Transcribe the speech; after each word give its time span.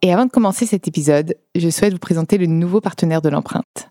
Et 0.00 0.12
avant 0.12 0.26
de 0.26 0.30
commencer 0.30 0.64
cet 0.64 0.86
épisode, 0.86 1.36
je 1.56 1.68
souhaite 1.68 1.92
vous 1.92 1.98
présenter 1.98 2.38
le 2.38 2.46
nouveau 2.46 2.80
partenaire 2.80 3.20
de 3.20 3.28
l'empreinte. 3.28 3.90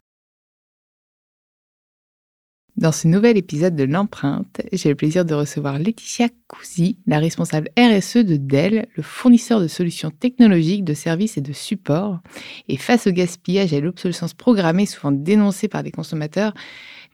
Dans 2.78 2.92
ce 2.92 3.08
nouvel 3.08 3.38
épisode 3.38 3.76
de 3.76 3.84
l'empreinte, 3.84 4.62
j'ai 4.72 4.90
le 4.90 4.96
plaisir 4.96 5.26
de 5.26 5.34
recevoir 5.34 5.80
Laetitia 5.80 6.30
Cousi, 6.48 7.00
la 7.08 7.18
responsable 7.18 7.70
RSE 7.78 8.18
de 8.18 8.38
Dell, 8.38 8.88
le 8.96 9.02
fournisseur 9.04 9.60
de 9.60 9.68
solutions 9.68 10.12
technologiques, 10.12 10.86
de 10.86 10.94
services 10.94 11.38
et 11.38 11.42
de 11.42 11.54
support. 11.54 12.20
Et 12.70 12.78
face 12.78 13.08
au 13.08 13.12
gaspillage 13.12 13.74
et 13.74 13.78
à 13.78 13.82
l'obsolescence 13.82 14.36
programmée 14.36 14.86
souvent 14.86 15.12
dénoncée 15.12 15.68
par 15.68 15.82
les 15.82 15.92
consommateurs, 15.92 16.54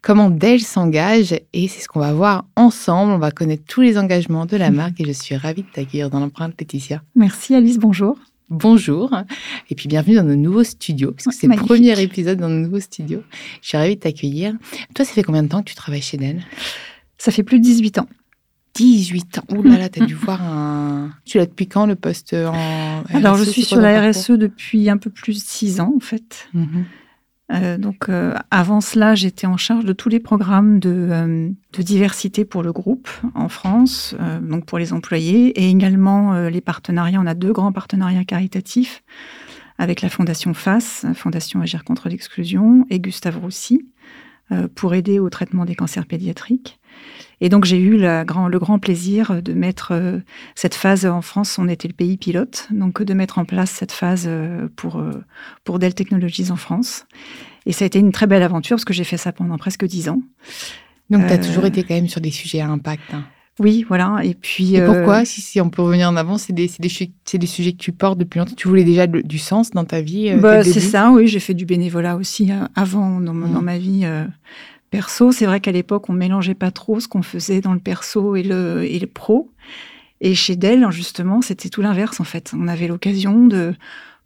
comment 0.02 0.28
Dell 0.28 0.60
s'engage 0.60 1.32
et 1.54 1.66
c'est 1.66 1.80
ce 1.80 1.88
qu'on 1.88 2.00
va 2.00 2.12
voir 2.12 2.44
ensemble. 2.56 3.12
On 3.12 3.18
va 3.18 3.30
connaître 3.30 3.64
tous 3.66 3.80
les 3.80 3.96
engagements 3.96 4.44
de 4.44 4.58
la 4.58 4.70
marque 4.70 5.00
et 5.00 5.06
je 5.06 5.12
suis 5.12 5.34
ravie 5.34 5.62
de 5.62 5.70
t'accueillir 5.72 6.10
dans 6.10 6.20
l'empreinte, 6.20 6.54
Laetitia. 6.60 7.02
Merci 7.16 7.54
Alice, 7.54 7.78
bonjour 7.78 8.18
bonjour 8.54 9.10
et 9.68 9.74
puis 9.74 9.88
bienvenue 9.88 10.16
dans 10.16 10.24
nos 10.24 10.36
nouveaux 10.36 10.64
studios, 10.64 11.12
parce 11.12 11.24
que 11.24 11.34
c'est 11.34 11.46
le 11.46 11.56
premier 11.56 12.00
épisode 12.00 12.38
dans 12.38 12.48
nos 12.48 12.60
nouveaux 12.60 12.80
studios. 12.80 13.22
Je 13.60 13.68
suis 13.68 13.76
ravie 13.76 13.96
de 13.96 14.00
t'accueillir. 14.00 14.54
Toi, 14.94 15.04
ça 15.04 15.12
fait 15.12 15.22
combien 15.22 15.42
de 15.42 15.48
temps 15.48 15.62
que 15.62 15.68
tu 15.68 15.74
travailles 15.74 16.02
chez 16.02 16.16
Dell? 16.16 16.42
Ça 17.18 17.32
fait 17.32 17.42
plus 17.42 17.58
de 17.58 17.64
18 17.64 17.98
ans. 17.98 18.08
18 18.74 19.38
ans. 19.38 19.44
Ouh 19.50 19.62
là 19.62 19.78
là, 19.78 19.88
t'as 19.88 20.04
dû 20.04 20.14
voir 20.26 20.42
un. 20.42 21.10
Tu 21.24 21.38
l'as 21.38 21.46
depuis 21.46 21.66
quand 21.66 21.86
le 21.86 21.94
poste 21.94 22.34
en. 22.34 23.02
RSE, 23.02 23.14
Alors, 23.14 23.36
je 23.36 23.44
suis 23.44 23.62
sur 23.62 23.78
la 23.78 24.10
RSE 24.10 24.32
depuis 24.32 24.88
un 24.90 24.96
peu 24.96 25.10
plus 25.10 25.34
de 25.34 25.44
6 25.44 25.80
ans, 25.80 25.92
en 25.96 26.00
fait. 26.00 26.48
Mhm. 26.54 26.84
Euh, 27.52 27.76
donc, 27.76 28.08
euh, 28.08 28.34
avant 28.50 28.80
cela, 28.80 29.14
j'étais 29.14 29.46
en 29.46 29.56
charge 29.56 29.84
de 29.84 29.92
tous 29.92 30.08
les 30.08 30.20
programmes 30.20 30.78
de, 30.78 31.08
euh, 31.10 31.50
diversité 31.78 32.44
pour 32.44 32.62
le 32.62 32.72
groupe 32.72 33.08
en 33.34 33.48
France, 33.48 34.14
donc 34.42 34.64
pour 34.64 34.78
les 34.78 34.92
employés, 34.92 35.48
et 35.60 35.68
également 35.68 36.48
les 36.48 36.60
partenariats. 36.60 37.20
On 37.20 37.26
a 37.26 37.34
deux 37.34 37.52
grands 37.52 37.72
partenariats 37.72 38.24
caritatifs 38.24 39.02
avec 39.76 40.00
la 40.00 40.08
Fondation 40.08 40.54
FAS, 40.54 41.04
Fondation 41.14 41.60
Agir 41.60 41.82
contre 41.82 42.08
l'exclusion, 42.08 42.86
et 42.90 43.00
Gustave 43.00 43.38
Roussy, 43.38 43.88
pour 44.76 44.94
aider 44.94 45.18
au 45.18 45.28
traitement 45.30 45.64
des 45.64 45.74
cancers 45.74 46.06
pédiatriques. 46.06 46.78
Et 47.40 47.48
donc 47.48 47.64
j'ai 47.64 47.78
eu 47.78 47.98
le 47.98 48.58
grand 48.58 48.78
plaisir 48.78 49.42
de 49.42 49.52
mettre 49.52 49.92
euh, 49.92 50.18
cette 50.54 50.74
phase 50.74 51.04
en 51.04 51.22
France, 51.22 51.58
on 51.58 51.68
était 51.68 51.88
le 51.88 51.94
pays 51.94 52.16
pilote, 52.16 52.68
donc 52.70 53.02
de 53.02 53.14
mettre 53.14 53.38
en 53.38 53.44
place 53.44 53.70
cette 53.70 53.92
phase 53.92 54.24
euh, 54.26 54.68
pour, 54.76 54.96
euh, 54.96 55.22
pour 55.64 55.78
Dell 55.78 55.94
Technologies 55.94 56.50
en 56.50 56.56
France. 56.56 57.06
Et 57.66 57.72
ça 57.72 57.84
a 57.84 57.86
été 57.86 57.98
une 57.98 58.12
très 58.12 58.26
belle 58.26 58.42
aventure 58.42 58.76
parce 58.76 58.84
que 58.84 58.94
j'ai 58.94 59.04
fait 59.04 59.16
ça 59.16 59.32
pendant 59.32 59.58
presque 59.58 59.84
dix 59.84 60.08
ans. 60.08 60.22
Donc 61.10 61.26
tu 61.26 61.32
as 61.32 61.38
toujours 61.38 61.66
été 61.66 61.82
quand 61.82 61.94
même 61.94 62.08
sur 62.08 62.20
des 62.20 62.30
sujets 62.30 62.60
à 62.60 62.68
impact. 62.68 63.02
Hein. 63.12 63.24
Oui, 63.58 63.84
voilà. 63.86 64.20
Et 64.24 64.34
puis. 64.34 64.76
pourquoi, 64.84 65.24
si, 65.24 65.40
si, 65.40 65.60
on 65.60 65.70
peut 65.70 65.82
revenir 65.82 66.08
en 66.08 66.16
avant, 66.16 66.38
c'est 66.38 66.52
des, 66.52 66.68
des, 66.78 67.38
des, 67.38 67.46
sujets 67.46 67.72
que 67.72 67.78
tu 67.78 67.92
portes 67.92 68.18
depuis 68.18 68.38
longtemps. 68.38 68.54
Tu 68.56 68.68
voulais 68.68 68.84
déjà 68.84 69.06
du 69.06 69.38
sens 69.38 69.70
dans 69.70 69.84
ta 69.84 70.00
vie 70.00 70.34
bah, 70.34 70.64
C'est 70.64 70.80
ça, 70.80 71.12
oui. 71.12 71.28
J'ai 71.28 71.40
fait 71.40 71.54
du 71.54 71.64
bénévolat 71.64 72.16
aussi 72.16 72.50
avant 72.74 73.20
dans, 73.20 73.32
dans 73.32 73.60
mmh. 73.60 73.64
ma 73.64 73.78
vie 73.78 74.06
perso. 74.94 75.32
C'est 75.32 75.46
vrai 75.46 75.58
qu'à 75.58 75.72
l'époque, 75.72 76.08
on 76.08 76.12
mélangeait 76.12 76.54
pas 76.54 76.70
trop 76.70 77.00
ce 77.00 77.08
qu'on 77.08 77.22
faisait 77.22 77.60
dans 77.60 77.72
le 77.72 77.80
perso 77.80 78.36
et 78.36 78.44
le, 78.44 78.84
et 78.84 79.00
le 79.00 79.08
pro. 79.08 79.50
Et 80.20 80.36
chez 80.36 80.54
Dell, 80.54 80.86
justement, 80.90 81.42
c'était 81.42 81.68
tout 81.68 81.82
l'inverse, 81.82 82.20
en 82.20 82.24
fait. 82.24 82.52
On 82.56 82.68
avait 82.68 82.86
l'occasion 82.86 83.44
de 83.46 83.74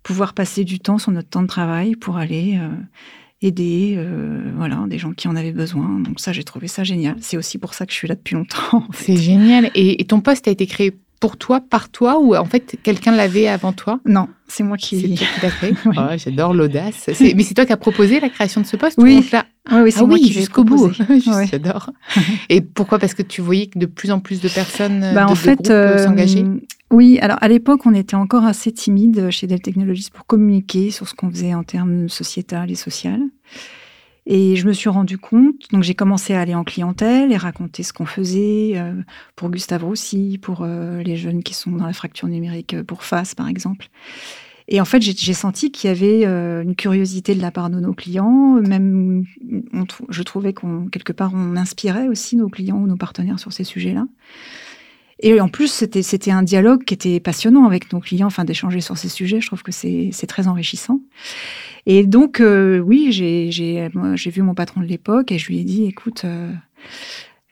pouvoir 0.02 0.34
passer 0.34 0.64
du 0.64 0.78
temps 0.78 0.98
sur 0.98 1.10
notre 1.10 1.30
temps 1.30 1.40
de 1.40 1.46
travail 1.46 1.96
pour 1.96 2.18
aller 2.18 2.58
euh, 2.60 2.68
aider 3.40 3.94
euh, 3.96 4.52
voilà, 4.56 4.84
des 4.88 4.98
gens 4.98 5.12
qui 5.12 5.26
en 5.26 5.36
avaient 5.36 5.52
besoin. 5.52 6.00
Donc 6.00 6.20
ça, 6.20 6.32
j'ai 6.32 6.44
trouvé 6.44 6.68
ça 6.68 6.84
génial. 6.84 7.16
C'est 7.20 7.38
aussi 7.38 7.56
pour 7.56 7.72
ça 7.72 7.86
que 7.86 7.92
je 7.92 7.96
suis 7.96 8.08
là 8.08 8.14
depuis 8.14 8.34
longtemps. 8.34 8.84
C'est 8.92 9.16
génial. 9.16 9.70
Et, 9.74 10.02
et, 10.02 10.04
ton 10.04 10.20
poste 10.20 10.48
a 10.48 10.50
été 10.50 10.66
créé 10.66 10.92
pour 11.20 11.36
toi, 11.36 11.60
par 11.60 11.88
toi, 11.88 12.18
ou 12.20 12.34
en 12.34 12.44
fait 12.44 12.76
quelqu'un 12.82 13.12
l'avait 13.12 13.48
avant 13.48 13.72
toi? 13.72 14.00
Non, 14.04 14.28
c'est 14.46 14.62
moi 14.62 14.76
qui. 14.76 15.16
C'est 15.16 15.50
fait? 15.50 15.74
Oh, 15.86 16.16
j'adore 16.16 16.54
l'audace. 16.54 17.10
Mais 17.20 17.42
c'est 17.42 17.54
toi 17.54 17.66
qui 17.66 17.72
as 17.72 17.76
proposé 17.76 18.20
la 18.20 18.28
création 18.28 18.60
de 18.60 18.66
ce 18.66 18.76
poste 18.76 18.98
Oui. 18.98 19.16
oui, 19.72 19.92
c'est 19.92 20.00
ah 20.00 20.06
moi 20.06 20.18
qui 20.18 20.32
jusqu'au 20.32 20.64
bout. 20.64 20.92
J'adore. 21.50 21.90
Et 22.48 22.60
pourquoi? 22.60 22.98
Parce 22.98 23.14
que 23.14 23.22
tu 23.22 23.40
voyais 23.40 23.66
que 23.66 23.78
de 23.78 23.86
plus 23.86 24.10
en 24.10 24.20
plus 24.20 24.40
de 24.40 24.48
personnes, 24.48 25.00
bah, 25.14 25.24
de, 25.24 25.30
en 25.30 25.34
fait, 25.34 25.70
euh, 25.70 26.04
s'engager? 26.04 26.44
Oui, 26.90 27.18
alors 27.20 27.38
à 27.40 27.48
l'époque, 27.48 27.80
on 27.84 27.94
était 27.94 28.16
encore 28.16 28.44
assez 28.44 28.72
timide 28.72 29.30
chez 29.30 29.46
Dell 29.46 29.60
Technologies 29.60 30.10
pour 30.12 30.26
communiquer 30.26 30.90
sur 30.90 31.08
ce 31.08 31.14
qu'on 31.14 31.30
faisait 31.30 31.54
en 31.54 31.64
termes 31.64 32.08
sociétal 32.08 32.70
et 32.70 32.76
social. 32.76 33.20
Et 34.30 34.56
je 34.56 34.66
me 34.66 34.74
suis 34.74 34.90
rendu 34.90 35.16
compte, 35.16 35.54
donc 35.72 35.82
j'ai 35.82 35.94
commencé 35.94 36.34
à 36.34 36.40
aller 36.42 36.54
en 36.54 36.62
clientèle 36.62 37.32
et 37.32 37.38
raconter 37.38 37.82
ce 37.82 37.94
qu'on 37.94 38.04
faisait 38.04 38.72
euh, 38.74 38.92
pour 39.36 39.48
Gustave 39.48 39.82
Roussy, 39.82 40.36
pour 40.36 40.60
euh, 40.60 41.02
les 41.02 41.16
jeunes 41.16 41.42
qui 41.42 41.54
sont 41.54 41.70
dans 41.70 41.86
la 41.86 41.94
fracture 41.94 42.28
numérique, 42.28 42.74
euh, 42.74 42.84
pour 42.84 43.04
FAS 43.04 43.32
par 43.34 43.48
exemple. 43.48 43.88
Et 44.68 44.82
en 44.82 44.84
fait, 44.84 45.00
j'ai 45.00 45.32
senti 45.32 45.72
qu'il 45.72 45.88
y 45.88 45.90
avait 45.90 46.24
une 46.26 46.76
curiosité 46.76 47.34
de 47.34 47.40
la 47.40 47.50
part 47.50 47.70
de 47.70 47.80
nos 47.80 47.94
clients, 47.94 48.60
même 48.60 49.24
je 50.10 50.22
trouvais 50.22 50.52
qu'on 50.52 50.88
quelque 50.88 51.14
part 51.14 51.30
on 51.32 51.56
inspirait 51.56 52.06
aussi 52.06 52.36
nos 52.36 52.50
clients 52.50 52.76
ou 52.76 52.86
nos 52.86 52.98
partenaires 52.98 53.38
sur 53.38 53.50
ces 53.50 53.64
sujets-là. 53.64 54.06
Et 55.20 55.40
en 55.40 55.48
plus, 55.48 55.84
c'était 56.02 56.30
un 56.30 56.42
dialogue 56.42 56.84
qui 56.84 56.94
était 56.94 57.18
passionnant 57.18 57.64
avec 57.64 57.92
nos 57.92 58.00
clients, 58.00 58.28
enfin 58.28 58.44
d'échanger 58.44 58.80
sur 58.80 58.96
ces 58.96 59.08
sujets. 59.08 59.40
Je 59.40 59.48
trouve 59.48 59.62
que 59.62 59.72
c'est 59.72 60.26
très 60.28 60.46
enrichissant. 60.46 61.00
Et 61.86 62.06
donc, 62.06 62.40
euh, 62.40 62.78
oui, 62.78 63.10
j'ai 63.10 63.90
vu 64.30 64.42
mon 64.42 64.54
patron 64.54 64.80
de 64.80 64.86
l'époque 64.86 65.32
et 65.32 65.38
je 65.38 65.48
lui 65.48 65.58
ai 65.58 65.64
dit, 65.64 65.86
écoute, 65.86 66.24
euh, 66.24 66.52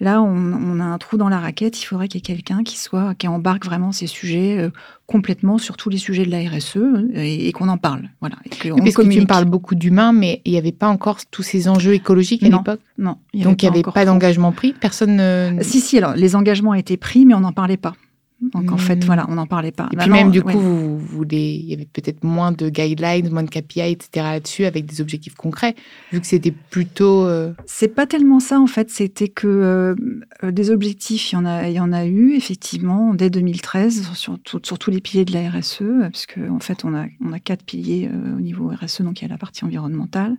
là, 0.01 0.21
on, 0.21 0.81
a 0.81 0.85
un 0.85 0.99
trou 0.99 1.17
dans 1.17 1.29
la 1.29 1.41
raquette, 1.41 1.81
il 1.81 1.85
faudrait 1.85 2.09
qu'il 2.09 2.21
y 2.21 2.25
ait 2.25 2.35
quelqu'un 2.35 2.63
qui 2.63 2.79
soit, 2.79 3.15
qui 3.15 3.29
embarque 3.29 3.65
vraiment 3.65 3.93
ces 3.93 4.07
sujets 4.07 4.59
euh, 4.59 4.71
complètement 5.07 5.59
sur 5.59 5.77
tous 5.77 5.89
les 5.89 5.99
sujets 5.99 6.27
de 6.27 6.31
la 6.31 6.41
RSE 6.41 6.79
et, 7.15 7.51
qu'on 7.53 7.69
en 7.69 7.79
parle. 7.79 8.11
Voilà. 8.21 8.37
Et 8.45 8.51
que 8.51 8.69
Parce 8.69 8.95
que 8.95 9.03
tu 9.03 9.21
me 9.21 9.27
parles 9.27 9.47
beaucoup 9.47 9.75
d'humains, 9.75 10.13
mais 10.13 10.43
il 10.45 10.53
n'y 10.53 10.59
avait 10.59 10.73
pas 10.73 10.89
encore 10.89 11.19
tous 11.31 11.43
ces 11.43 11.69
enjeux 11.69 11.95
écologiques 11.95 12.43
à 12.43 12.49
l'époque? 12.49 12.81
Non. 12.99 13.17
Donc, 13.35 13.63
il 13.63 13.71
n'y 13.71 13.79
avait 13.79 13.83
pas, 13.83 14.05
d'engagement 14.05 14.53
pris? 14.53 14.75
Personne 14.75 15.63
Si, 15.63 15.81
si, 15.81 15.99
alors, 15.99 16.15
les 16.15 16.37
engagements 16.37 16.75
étaient 16.75 16.97
pris, 16.97 17.25
mais 17.25 17.35
on 17.35 17.41
n'en 17.41 17.53
parlait 17.53 17.77
pas. 17.77 17.95
Donc 18.41 18.71
en 18.71 18.77
fait, 18.77 18.97
hmm. 18.97 19.07
voilà, 19.07 19.27
on 19.31 19.37
n'en 19.37 19.47
parlait 19.47 19.73
pas. 19.73 19.89
Et 19.93 19.97
puis 19.97 20.11
même 20.11 20.31
du 20.31 20.43
coup, 20.43 20.59
vous, 20.59 21.25
il 21.31 21.65
y 21.65 21.73
avait 21.73 21.89
peut-être 21.91 22.23
moins 22.23 22.53
de 22.53 22.69
guidelines, 22.69 23.31
moins 23.31 23.43
de 23.43 23.49
KPI, 23.49 23.81
etc. 23.81 24.09
là-dessus, 24.15 24.67
avec 24.67 24.85
des 24.85 25.01
objectifs 25.01 25.35
concrets, 25.35 25.75
vu 26.13 26.21
que 26.21 26.27
c'était 26.27 26.51
plutôt. 26.51 27.25
Euh, 27.25 27.53
C'est 27.65 27.89
pas 27.89 28.07
tellement 28.07 28.39
ça 28.39 28.61
en 28.61 28.67
fait. 28.67 28.91
C'était 28.91 29.29
que 29.29 29.47
euh, 29.47 30.51
des 30.53 30.71
objectifs, 30.71 31.33
il 31.33 31.37
y 31.37 31.39
en 31.39 31.47
a, 31.47 31.69
il 31.69 31.75
y 31.75 31.81
en 31.81 31.93
a 31.93 32.05
eu 32.05 32.35
effectivement 32.35 33.15
dès 33.15 33.31
2013 33.31 34.13
sur, 34.13 34.39
sur, 34.45 34.79
tous 34.79 34.91
les 34.91 35.01
piliers 35.01 35.25
de 35.25 35.33
la 35.33 35.51
RSE, 35.51 35.83
parce 36.03 36.27
qu'en 36.27 36.57
en 36.57 36.61
fait, 36.61 36.85
on 36.85 36.95
a, 36.95 37.07
on 37.25 37.33
a 37.33 37.39
quatre 37.39 37.65
piliers 37.65 38.11
euh, 38.13 38.37
au 38.37 38.41
niveau 38.41 38.69
RSE. 38.69 39.01
Donc 39.01 39.21
il 39.21 39.23
y 39.23 39.25
a 39.25 39.31
la 39.31 39.39
partie 39.39 39.65
environnementale, 39.65 40.37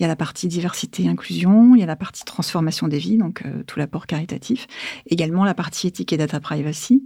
il 0.00 0.02
y 0.02 0.06
a 0.06 0.08
la 0.08 0.16
partie 0.16 0.48
diversité 0.48 1.04
et 1.04 1.08
inclusion, 1.08 1.74
il 1.76 1.80
y 1.80 1.82
a 1.82 1.86
la 1.86 1.96
partie 1.96 2.24
transformation 2.24 2.88
des 2.88 2.98
vies, 2.98 3.18
donc 3.18 3.44
tout 3.66 3.78
l'apport 3.78 4.06
caritatif, 4.06 4.66
également 5.06 5.44
la 5.44 5.54
partie 5.54 5.86
éthique 5.86 6.12
et 6.12 6.16
data 6.16 6.40
privacy. 6.40 7.02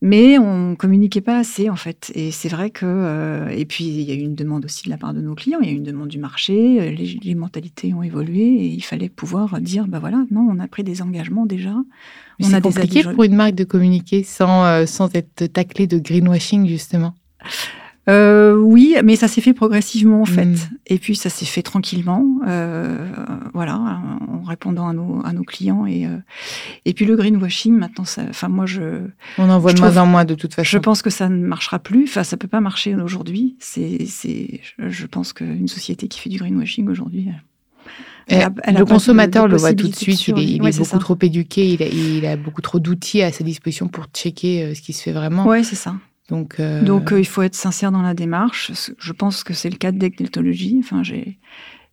Mais 0.00 0.38
on 0.38 0.76
communiquait 0.76 1.20
pas 1.20 1.38
assez 1.38 1.68
en 1.68 1.76
fait. 1.76 2.12
Et 2.14 2.30
c'est 2.30 2.48
vrai 2.48 2.70
que 2.70 2.86
euh, 2.86 3.48
et 3.48 3.64
puis 3.64 3.84
il 3.84 4.02
y 4.02 4.12
a 4.12 4.14
eu 4.14 4.20
une 4.20 4.36
demande 4.36 4.64
aussi 4.64 4.84
de 4.84 4.90
la 4.90 4.96
part 4.96 5.12
de 5.12 5.20
nos 5.20 5.34
clients, 5.34 5.58
il 5.60 5.66
y 5.66 5.70
a 5.70 5.72
eu 5.72 5.76
une 5.76 5.82
demande 5.82 6.08
du 6.08 6.18
marché, 6.18 6.80
euh, 6.80 6.90
les, 6.90 7.34
mentalités 7.34 7.92
ont 7.94 8.04
évolué 8.04 8.42
et 8.42 8.66
il 8.66 8.80
fallait 8.82 9.08
pouvoir 9.08 9.60
dire 9.60 9.88
bah 9.88 9.98
voilà 9.98 10.24
non 10.30 10.46
on 10.48 10.60
a 10.60 10.68
pris 10.68 10.84
des 10.84 11.02
engagements 11.02 11.46
déjà. 11.46 11.74
a 12.54 12.60
compliqué 12.60 13.02
pour 13.02 13.24
une 13.24 13.34
marque 13.34 13.56
de 13.56 13.64
communiquer 13.64 14.22
sans 14.22 14.64
euh, 14.66 14.86
sans 14.86 15.12
être 15.14 15.46
taclé 15.46 15.88
de 15.88 15.98
greenwashing 15.98 16.68
justement. 16.68 17.14
Euh, 18.08 18.54
oui, 18.54 18.96
mais 19.04 19.16
ça 19.16 19.28
s'est 19.28 19.40
fait 19.40 19.52
progressivement 19.52 20.22
en 20.22 20.24
fait. 20.24 20.46
Mm. 20.46 20.56
Et 20.86 20.98
puis 20.98 21.14
ça 21.14 21.28
s'est 21.28 21.44
fait 21.44 21.62
tranquillement, 21.62 22.24
euh, 22.46 23.06
voilà, 23.52 23.76
en 23.76 24.42
répondant 24.44 24.88
à 24.88 24.92
nos, 24.94 25.20
à 25.24 25.32
nos 25.32 25.42
clients. 25.42 25.84
Et, 25.84 26.06
euh, 26.06 26.16
et 26.86 26.94
puis 26.94 27.04
le 27.04 27.16
greenwashing, 27.16 27.76
maintenant, 27.76 28.04
ça, 28.04 28.22
enfin 28.28 28.48
moi 28.48 28.64
je. 28.64 29.02
On 29.36 29.50
en 29.50 29.58
voit 29.58 29.74
de 29.74 29.80
moins 29.80 29.96
en 29.98 30.06
moins 30.06 30.24
de 30.24 30.34
toute 30.34 30.54
façon. 30.54 30.68
Je 30.70 30.78
pense 30.78 31.02
que 31.02 31.10
ça 31.10 31.28
ne 31.28 31.44
marchera 31.44 31.78
plus. 31.78 32.04
Enfin, 32.04 32.24
ça 32.24 32.38
peut 32.38 32.48
pas 32.48 32.60
marcher 32.60 32.94
aujourd'hui. 32.94 33.56
C'est, 33.58 34.06
c'est, 34.06 34.60
je 34.78 35.06
pense 35.06 35.34
qu'une 35.34 35.68
société 35.68 36.08
qui 36.08 36.18
fait 36.20 36.30
du 36.30 36.38
greenwashing 36.38 36.88
aujourd'hui. 36.88 37.28
le 38.30 38.84
consommateur 38.84 39.48
le 39.48 39.58
voit 39.58 39.74
tout 39.74 39.88
de 39.88 39.94
suite, 39.94 40.28
il 40.28 40.38
est, 40.38 40.44
il 40.44 40.66
est 40.66 40.78
beaucoup 40.78 40.98
trop 40.98 41.18
éduqué, 41.20 41.68
il 41.68 41.82
a, 41.82 41.86
il 41.86 42.24
a 42.24 42.36
beaucoup 42.36 42.62
trop 42.62 42.78
d'outils 42.78 43.20
à 43.20 43.32
sa 43.32 43.44
disposition 43.44 43.88
pour 43.88 44.06
checker 44.14 44.74
ce 44.74 44.80
qui 44.80 44.94
se 44.94 45.02
fait 45.02 45.12
vraiment. 45.12 45.46
Oui, 45.46 45.62
c'est 45.62 45.76
ça. 45.76 45.94
Donc, 46.28 46.60
euh, 46.60 46.82
Donc 46.82 47.12
il 47.16 47.26
faut 47.26 47.42
être 47.42 47.54
sincère 47.54 47.90
dans 47.90 48.02
la 48.02 48.14
démarche. 48.14 48.72
Je 48.98 49.12
pense 49.12 49.44
que 49.44 49.54
c'est 49.54 49.70
le 49.70 49.76
cas 49.76 49.92
de 49.92 49.98
Decnetology. 49.98 50.76
Enfin, 50.78 51.02
j'ai, 51.02 51.38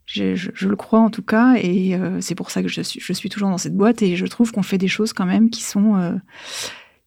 je, 0.06 0.36
je, 0.36 0.68
le 0.68 0.76
crois 0.76 1.00
en 1.00 1.10
tout 1.10 1.24
cas, 1.24 1.56
et 1.56 1.98
c'est 2.20 2.36
pour 2.36 2.52
ça 2.52 2.62
que 2.62 2.68
je 2.68 2.82
suis, 2.82 3.00
je 3.00 3.14
suis 3.14 3.30
toujours 3.30 3.50
dans 3.50 3.58
cette 3.58 3.76
boîte. 3.76 4.02
Et 4.02 4.16
je 4.16 4.26
trouve 4.26 4.52
qu'on 4.52 4.64
fait 4.64 4.78
des 4.78 4.88
choses 4.88 5.14
quand 5.14 5.26
même 5.26 5.50
qui 5.50 5.64
sont 5.64 6.20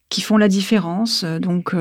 qui 0.08 0.22
font 0.22 0.38
la 0.38 0.48
différence. 0.48 1.24
Donc, 1.24 1.74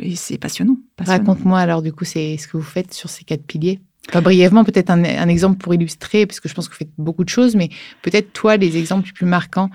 et 0.00 0.16
c'est 0.16 0.38
passionnant. 0.38 0.76
passionnant. 0.96 1.18
Raconte-moi 1.18 1.58
alors 1.58 1.82
du 1.82 1.92
coup, 1.92 2.04
c'est 2.04 2.36
ce 2.36 2.46
que 2.46 2.56
vous 2.56 2.62
faites 2.62 2.94
sur 2.94 3.10
ces 3.10 3.24
quatre 3.24 3.44
piliers 3.44 3.80
brièvement, 4.16 4.64
peut-être 4.64 4.90
un, 4.90 5.28
exemple 5.28 5.58
pour 5.58 5.74
illustrer, 5.74 6.26
parce 6.26 6.40
que 6.40 6.48
je 6.48 6.54
pense 6.54 6.68
que 6.68 6.74
vous 6.74 6.78
faites 6.78 6.92
beaucoup 6.98 7.24
de 7.24 7.28
choses, 7.28 7.54
mais 7.54 7.68
peut-être 8.02 8.32
toi, 8.32 8.56
les 8.56 8.76
exemples 8.76 9.06
les 9.06 9.12
plus 9.12 9.26
marquants 9.26 9.70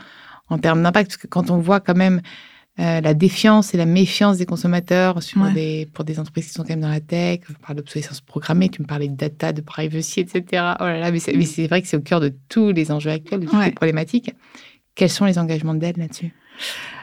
en 0.50 0.58
termes 0.58 0.82
d'impact, 0.84 1.12
parce 1.12 1.18
que 1.18 1.28
quand 1.28 1.52
on 1.52 1.60
voit 1.60 1.80
quand 1.80 1.96
même 1.96 2.22
euh, 2.80 3.02
la 3.02 3.14
défiance 3.14 3.76
et 3.76 3.78
la 3.78 3.86
méfiance 3.86 4.40
des 4.40 4.48
consommateurs 4.48 5.22
sur 5.22 5.44
des, 5.52 5.88
pour 5.94 6.06
des 6.06 6.20
entreprises 6.20 6.48
qui 6.48 6.54
sont 6.54 6.64
quand 6.64 6.70
même 6.70 6.82
dans 6.82 6.90
la 6.90 7.02
tech, 7.02 7.42
on 7.50 7.54
parle 7.54 7.78
d'obsolescence 7.78 8.20
programmée, 8.22 8.70
tu 8.70 8.82
me 8.82 8.88
parlais 8.88 9.08
de 9.08 9.16
data, 9.16 9.54
de 9.54 9.62
privacy, 9.62 10.22
etc. 10.22 10.44
Oh 10.80 10.84
là 10.86 10.98
là, 10.98 11.12
mais 11.12 11.20
c'est 11.20 11.68
vrai 11.68 11.84
que 11.84 11.88
c'est 11.88 11.98
au 11.98 12.02
cœur 12.02 12.20
de 12.20 12.34
tous 12.50 12.72
les 12.72 12.92
enjeux 12.92 13.12
actuels, 13.12 13.42
de 13.42 13.46
toutes 13.46 13.64
les 13.64 13.72
problématiques. 13.72 14.34
Quels 14.96 15.12
sont 15.12 15.26
les 15.26 15.38
engagements 15.38 15.76
d'aide 15.76 15.98
là-dessus? 15.98 16.34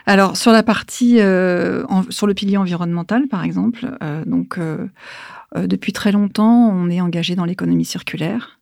Alors 0.05 0.35
sur 0.35 0.51
la 0.51 0.63
partie 0.63 1.19
euh, 1.19 1.85
sur 2.09 2.27
le 2.27 2.33
pilier 2.33 2.57
environnemental 2.57 3.27
par 3.29 3.43
exemple, 3.43 3.97
euh, 4.03 4.25
donc 4.25 4.59
depuis 5.55 5.93
très 5.93 6.11
longtemps, 6.11 6.69
on 6.69 6.89
est 6.89 6.99
engagé 6.99 7.35
dans 7.35 7.45
l'économie 7.45 7.85
circulaire. 7.85 8.59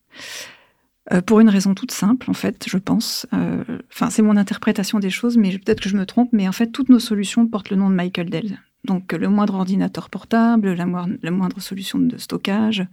Euh, 1.11 1.21
pour 1.21 1.39
une 1.39 1.49
raison 1.49 1.73
toute 1.73 1.91
simple, 1.91 2.29
en 2.29 2.33
fait, 2.33 2.65
je 2.67 2.77
pense. 2.77 3.25
Euh, 3.33 3.63
enfin, 3.91 4.09
c'est 4.09 4.21
mon 4.21 4.37
interprétation 4.37 4.99
des 4.99 5.09
choses, 5.09 5.37
mais 5.37 5.57
peut-être 5.57 5.81
que 5.81 5.89
je 5.89 5.97
me 5.97 6.05
trompe, 6.05 6.29
mais 6.31 6.47
en 6.47 6.51
fait, 6.51 6.67
toutes 6.67 6.89
nos 6.89 6.99
solutions 6.99 7.47
portent 7.47 7.69
le 7.69 7.77
nom 7.77 7.89
de 7.89 7.95
Michael 7.95 8.29
Dell. 8.29 8.59
Donc, 8.85 9.13
le 9.13 9.27
moindre 9.27 9.55
ordinateur 9.55 10.09
portable, 10.09 10.73
la, 10.73 10.85
moindre, 10.85 11.59
solution 11.59 11.99
de 11.99 12.17
stockage, 12.17 12.85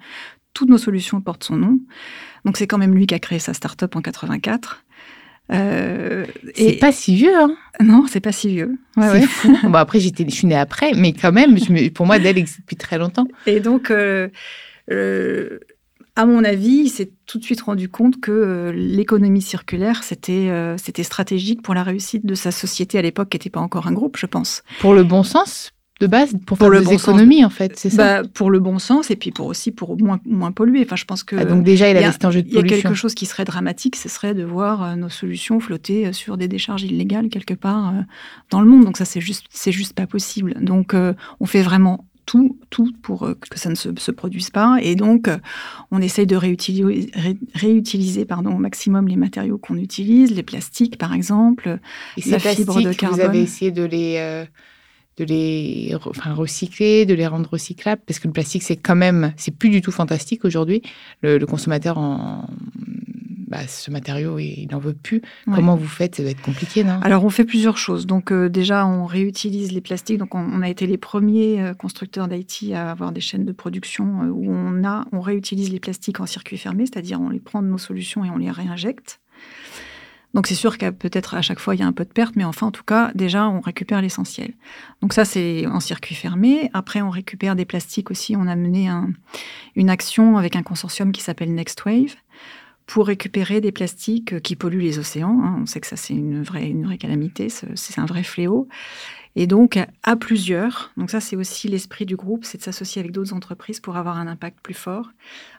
toutes 0.54 0.68
nos 0.68 0.78
solutions 0.78 1.20
portent 1.20 1.44
son 1.44 1.56
nom. 1.56 1.78
Donc, 2.44 2.56
c'est 2.56 2.66
quand 2.66 2.78
même 2.78 2.94
lui 2.94 3.06
qui 3.06 3.14
a 3.14 3.18
créé 3.18 3.38
sa 3.38 3.54
start-up 3.54 3.94
en 3.94 4.00
84. 4.00 4.84
Euh, 5.52 6.26
c'est 6.56 6.78
pas 6.80 6.90
si 6.90 7.14
vieux, 7.14 7.36
hein 7.36 7.56
Non, 7.80 8.06
c'est 8.08 8.20
pas 8.20 8.32
si 8.32 8.48
vieux. 8.48 8.76
Ouais, 8.96 9.24
bon, 9.62 9.74
après, 9.74 10.00
j'étais, 10.00 10.24
je 10.24 10.34
suis 10.34 10.46
née 10.46 10.56
après, 10.56 10.92
mais 10.96 11.12
quand 11.12 11.32
même, 11.32 11.56
pour 11.94 12.06
moi, 12.06 12.18
Dell 12.18 12.38
existe 12.38 12.60
depuis 12.60 12.76
très 12.76 12.98
longtemps. 12.98 13.28
Et 13.46 13.60
donc, 13.60 13.90
euh, 13.90 14.28
euh, 14.90 15.60
à 16.16 16.26
mon 16.26 16.42
avis, 16.44 16.82
il 16.84 16.88
s'est 16.88 17.12
tout 17.26 17.38
de 17.38 17.44
suite 17.44 17.60
rendu 17.60 17.88
compte 17.88 18.20
que 18.20 18.72
l'économie 18.74 19.42
circulaire, 19.42 20.02
c'était, 20.02 20.50
c'était 20.78 21.02
stratégique 21.02 21.62
pour 21.62 21.74
la 21.74 21.82
réussite 21.82 22.24
de 22.24 22.34
sa 22.34 22.50
société 22.50 22.98
à 22.98 23.02
l'époque, 23.02 23.28
qui 23.28 23.36
n'était 23.36 23.50
pas 23.50 23.60
encore 23.60 23.86
un 23.86 23.92
groupe, 23.92 24.16
je 24.16 24.26
pense. 24.26 24.62
Pour 24.80 24.94
le 24.94 25.04
bon 25.04 25.22
sens 25.22 25.72
de 26.00 26.06
base 26.06 26.34
pour, 26.46 26.58
faire 26.58 26.68
le 26.68 26.80
des 26.80 26.92
économies 26.92 27.44
en 27.44 27.50
fait, 27.50 27.78
c'est 27.78 27.88
ça? 27.88 28.22
Bah, 28.22 28.28
Pour 28.34 28.50
le 28.50 28.60
bon 28.60 28.78
sens 28.78 29.10
et 29.10 29.16
puis 29.16 29.30
pour 29.30 29.46
aussi 29.46 29.72
pour 29.72 29.98
moins, 29.98 30.20
moins 30.26 30.52
polluer. 30.52 30.82
Enfin, 30.84 30.96
je 30.96 31.04
pense 31.04 31.22
que 31.22 31.36
ah, 31.36 31.44
donc 31.44 31.64
déjà 31.64 31.90
il 31.90 31.96
a, 31.96 32.12
cet 32.12 32.24
enjeu 32.24 32.42
de 32.42 32.48
pollution. 32.48 32.66
Il 32.66 32.70
y 32.70 32.80
a 32.80 32.82
quelque 32.82 32.94
chose 32.94 33.14
qui 33.14 33.24
serait 33.24 33.44
dramatique, 33.44 33.96
ce 33.96 34.08
serait 34.08 34.34
de 34.34 34.44
voir 34.44 34.82
euh, 34.82 34.94
nos 34.94 35.08
solutions 35.08 35.58
flotter 35.58 36.06
euh, 36.06 36.12
sur 36.12 36.36
des 36.36 36.48
décharges 36.48 36.82
illégales 36.82 37.28
quelque 37.28 37.54
part 37.54 37.88
euh, 37.88 38.00
dans 38.50 38.60
le 38.60 38.66
monde. 38.66 38.84
Donc 38.84 38.98
ça 38.98 39.06
c'est 39.06 39.22
juste 39.22 39.46
c'est 39.50 39.72
juste 39.72 39.94
pas 39.94 40.06
possible. 40.06 40.54
Donc 40.62 40.94
on 41.40 41.46
fait 41.46 41.62
vraiment 41.62 42.05
tout, 42.26 42.58
tout 42.70 42.92
pour 43.02 43.20
que 43.50 43.58
ça 43.58 43.70
ne 43.70 43.74
se, 43.74 43.88
se 43.96 44.10
produise 44.10 44.50
pas. 44.50 44.78
Et 44.82 44.94
donc, 44.94 45.30
on 45.90 46.02
essaye 46.02 46.26
de 46.26 46.36
réutiliser, 46.36 47.10
réutiliser 47.54 48.24
pardon, 48.24 48.54
au 48.54 48.58
maximum 48.58 49.08
les 49.08 49.16
matériaux 49.16 49.58
qu'on 49.58 49.76
utilise, 49.76 50.34
les 50.34 50.42
plastiques 50.42 50.98
par 50.98 51.14
exemple, 51.14 51.78
et 52.16 52.30
la 52.30 52.38
fibre 52.38 52.82
de 52.82 52.92
carbone. 52.92 53.20
Vous 53.20 53.24
avez 53.24 53.40
essayé 53.40 53.70
de 53.70 53.84
les 53.84 54.46
de 55.16 55.24
les 55.24 55.96
enfin, 56.04 56.34
recycler, 56.34 57.06
de 57.06 57.14
les 57.14 57.26
rendre 57.26 57.48
recyclables, 57.48 58.02
parce 58.06 58.18
que 58.18 58.28
le 58.28 58.32
plastique, 58.32 58.62
c'est 58.62 58.76
quand 58.76 58.96
même, 58.96 59.32
c'est 59.36 59.56
plus 59.56 59.70
du 59.70 59.80
tout 59.80 59.90
fantastique 59.90 60.44
aujourd'hui. 60.44 60.82
Le, 61.22 61.42
consommateur, 61.46 61.96
en, 61.98 62.48
bah, 63.46 63.66
ce 63.68 63.90
matériau, 63.92 64.38
il 64.38 64.66
n'en 64.72 64.78
veut 64.78 64.92
plus. 64.92 65.22
Comment 65.44 65.76
vous 65.76 65.86
faites? 65.86 66.16
Ça 66.16 66.22
doit 66.22 66.32
être 66.32 66.42
compliqué, 66.42 66.82
non? 66.82 66.98
Alors, 67.02 67.24
on 67.24 67.30
fait 67.30 67.44
plusieurs 67.44 67.78
choses. 67.78 68.06
Donc, 68.06 68.32
euh, 68.32 68.48
déjà, 68.48 68.86
on 68.86 69.06
réutilise 69.06 69.72
les 69.72 69.80
plastiques. 69.80 70.18
Donc, 70.18 70.34
on, 70.34 70.62
a 70.62 70.68
été 70.68 70.86
les 70.86 70.98
premiers 70.98 71.62
euh, 71.62 71.74
constructeurs 71.74 72.26
d'IT 72.26 72.72
à 72.74 72.90
avoir 72.90 73.12
des 73.12 73.20
chaînes 73.20 73.44
de 73.44 73.52
production 73.52 74.22
euh, 74.22 74.30
où 74.30 74.50
on, 74.50 74.84
a, 74.84 75.04
on 75.12 75.20
réutilise 75.20 75.70
les 75.70 75.78
plastiques 75.78 76.18
en 76.18 76.26
circuit 76.26 76.58
fermé, 76.58 76.86
c'est-à-dire 76.86 77.20
on 77.20 77.28
les 77.28 77.38
prend 77.38 77.62
de 77.62 77.68
nos 77.68 77.78
solutions 77.78 78.24
et 78.24 78.30
on 78.30 78.38
les 78.38 78.50
réinjecte. 78.50 79.20
Donc 80.34 80.48
c'est 80.48 80.54
sûr 80.54 80.76
qu'à 80.76 80.92
peut-être 80.92 81.34
à 81.34 81.40
chaque 81.40 81.60
fois 81.60 81.74
il 81.74 81.80
y 81.80 81.82
a 81.82 81.86
un 81.86 81.94
peu 81.94 82.04
de 82.04 82.12
perte, 82.12 82.36
mais 82.36 82.44
enfin 82.44 82.66
en 82.66 82.70
tout 82.70 82.82
cas 82.82 83.10
déjà 83.14 83.48
on 83.48 83.60
récupère 83.60 84.02
l'essentiel. 84.02 84.52
Donc 85.00 85.14
ça 85.14 85.24
c'est 85.24 85.66
en 85.66 85.80
circuit 85.80 86.14
fermé. 86.14 86.68
Après 86.74 87.00
on 87.00 87.08
récupère 87.08 87.56
des 87.56 87.64
plastiques 87.64 88.10
aussi. 88.10 88.36
On 88.36 88.46
a 88.46 88.54
mené 88.54 88.90
une 89.76 89.88
action 89.88 90.36
avec 90.36 90.54
un 90.54 90.62
consortium 90.62 91.10
qui 91.10 91.22
s'appelle 91.22 91.54
Next 91.54 91.82
Wave 91.86 92.16
pour 92.86 93.06
récupérer 93.08 93.60
des 93.60 93.72
plastiques 93.72 94.40
qui 94.42 94.56
polluent 94.56 94.80
les 94.80 94.98
océans. 94.98 95.40
Hein. 95.42 95.58
On 95.62 95.66
sait 95.66 95.80
que 95.80 95.86
ça 95.86 95.96
c'est 95.96 96.14
une 96.14 96.42
vraie, 96.42 96.68
une 96.68 96.84
vraie 96.84 96.98
calamité, 96.98 97.48
c'est 97.48 97.98
un 97.98 98.06
vrai 98.06 98.22
fléau. 98.22 98.68
Et 99.34 99.46
donc 99.46 99.78
à 100.02 100.16
plusieurs, 100.16 100.92
donc 100.96 101.10
ça 101.10 101.20
c'est 101.20 101.36
aussi 101.36 101.68
l'esprit 101.68 102.06
du 102.06 102.16
groupe, 102.16 102.44
c'est 102.44 102.58
de 102.58 102.62
s'associer 102.62 103.00
avec 103.00 103.12
d'autres 103.12 103.34
entreprises 103.34 103.80
pour 103.80 103.96
avoir 103.96 104.16
un 104.16 104.26
impact 104.26 104.60
plus 104.62 104.74
fort. 104.74 105.10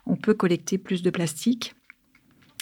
On 0.05 0.15
peut 0.15 0.33
collecter 0.33 0.77
plus 0.77 1.03
de 1.03 1.09
plastique 1.09 1.75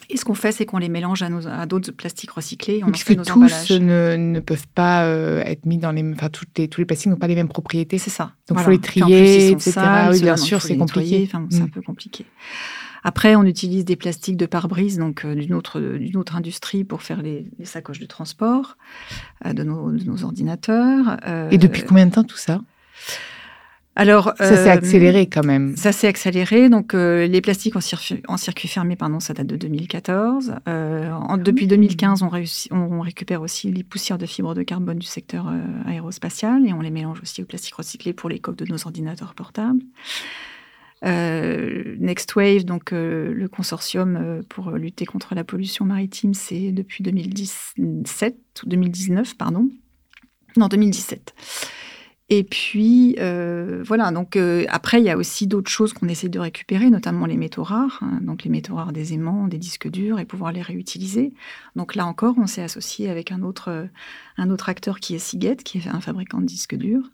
et 0.09 0.17
ce 0.17 0.25
qu'on 0.25 0.35
fait, 0.35 0.51
c'est 0.51 0.65
qu'on 0.65 0.77
les 0.77 0.89
mélange 0.89 1.23
à, 1.23 1.65
d'autres 1.65 1.91
plastiques 1.91 2.31
recyclés. 2.31 2.81
On 2.85 2.91
Puisque 2.91 3.15
tous 3.23 3.71
ne, 3.71 4.15
ne, 4.15 4.39
peuvent 4.39 4.67
pas 4.67 5.05
euh, 5.05 5.41
être 5.43 5.65
mis 5.65 5.77
dans 5.77 5.91
les... 5.91 6.03
Enfin, 6.11 6.29
les, 6.57 6.67
tous 6.67 6.81
les 6.81 6.85
plastiques 6.85 7.09
n'ont 7.09 7.17
pas 7.17 7.27
les 7.27 7.35
mêmes 7.35 7.47
propriétés. 7.47 7.97
C'est 7.97 8.11
ça. 8.11 8.33
Donc, 8.47 8.59
il 8.59 8.63
faut 8.63 8.71
les 8.71 8.79
trier, 8.79 9.49
etc. 9.49 9.81
oui, 10.11 10.21
bien 10.21 10.37
sûr, 10.37 10.61
c'est 10.61 10.77
compliqué. 10.77 11.23
Enfin, 11.27 11.47
C'est 11.49 11.61
un 11.61 11.65
mm. 11.65 11.71
peu 11.71 11.81
compliqué. 11.81 12.25
Après, 13.07 13.35
on 13.35 13.43
utilise 13.43 13.85
des 13.85 13.95
plastiques 13.95 14.35
de 14.35 14.45
pare-brise, 14.45 14.97
donc 14.97 15.23
euh, 15.23 15.33
d'une 15.33 15.53
autre, 15.53 15.79
d'une 15.79 16.17
autre 16.17 16.35
industrie, 16.35 16.83
pour 16.83 17.01
faire 17.03 17.21
les, 17.21 17.47
sacoches 17.63 17.99
de 17.99 18.05
transport 18.05 18.77
euh, 19.45 19.53
de, 19.53 19.63
nos, 19.63 19.91
de, 19.91 20.03
nos, 20.03 20.23
ordinateurs. 20.25 21.17
Et 21.51 21.57
depuis 21.57 21.83
combien 21.83 22.07
de 22.07 22.11
temps 22.11 22.23
tout 22.23 22.37
ça? 22.37 22.59
Alors, 23.97 24.33
ça 24.37 24.57
s'est 24.57 24.69
euh, 24.69 24.73
accéléré 24.73 25.27
quand 25.27 25.45
même. 25.45 25.75
Ça 25.77 25.93
s'est 25.93 26.07
accéléré. 26.07 26.67
Donc, 26.67 26.93
euh, 26.93 27.27
les 27.27 27.39
plastiques 27.39 27.77
en, 27.77 27.79
en, 28.27 28.37
circuit 28.37 28.67
fermé, 28.67 28.97
pardon, 28.97 29.21
ça 29.21 29.33
date 29.33 29.47
de 29.47 29.55
2014. 29.55 30.55
Euh, 30.67 31.11
en, 31.11 31.37
depuis 31.37 31.65
2015, 31.65 32.21
on, 32.21 32.29
on, 32.71 32.99
récupère 32.99 33.41
aussi 33.41 33.71
les 33.71 33.83
poussières 33.83 34.17
de 34.17 34.25
fibres 34.25 34.53
de 34.53 34.63
carbone 34.63 34.99
du 34.99 35.05
secteur 35.05 35.49
aérospatial 35.85 36.67
et 36.67 36.73
on 36.73 36.81
les 36.81 36.89
mélange 36.89 37.21
aussi 37.21 37.41
au 37.41 37.45
plastique 37.45 37.75
recyclé 37.75 38.11
pour 38.11 38.29
les 38.29 38.39
coques 38.39 38.57
de 38.57 38.65
nos 38.65 38.85
ordinateurs 38.85 39.33
portables. 39.33 39.79
Next 41.05 42.35
Wave, 42.35 42.65
donc 42.65 42.91
le 42.91 43.47
consortium 43.47 44.43
pour 44.49 44.71
lutter 44.71 45.05
contre 45.05 45.35
la 45.35 45.43
pollution 45.43 45.85
maritime, 45.85 46.33
c'est 46.33 46.71
depuis 46.71 47.03
2017 47.03 48.35
ou 48.63 48.69
2019, 48.69 49.37
pardon. 49.37 49.69
Non, 50.57 50.67
2017. 50.67 51.33
Et 52.29 52.43
puis, 52.43 53.15
euh, 53.19 53.83
voilà, 53.85 54.11
donc 54.11 54.35
euh, 54.35 54.65
après, 54.69 54.99
il 54.99 55.05
y 55.05 55.11
a 55.11 55.17
aussi 55.17 55.45
d'autres 55.45 55.69
choses 55.69 55.93
qu'on 55.93 56.07
essaie 56.07 56.29
de 56.29 56.39
récupérer, 56.39 56.89
notamment 56.89 57.27
les 57.27 57.37
métaux 57.37 57.61
rares, 57.61 57.99
hein, 58.01 58.19
donc 58.21 58.43
les 58.43 58.49
métaux 58.49 58.75
rares 58.75 58.93
des 58.93 59.13
aimants, 59.13 59.47
des 59.47 59.59
disques 59.59 59.87
durs, 59.87 60.19
et 60.19 60.25
pouvoir 60.25 60.51
les 60.51 60.63
réutiliser. 60.63 61.33
Donc 61.75 61.93
là 61.93 62.07
encore, 62.07 62.33
on 62.39 62.47
s'est 62.47 62.63
associé 62.63 63.11
avec 63.11 63.31
un 63.31 63.43
autre, 63.43 63.87
un 64.37 64.49
autre 64.49 64.69
acteur 64.69 64.99
qui 64.99 65.13
est 65.13 65.19
Seagate, 65.19 65.61
qui 65.61 65.77
est 65.77 65.87
un 65.87 66.01
fabricant 66.01 66.39
de 66.39 66.45
disques 66.45 66.75
durs. 66.75 67.11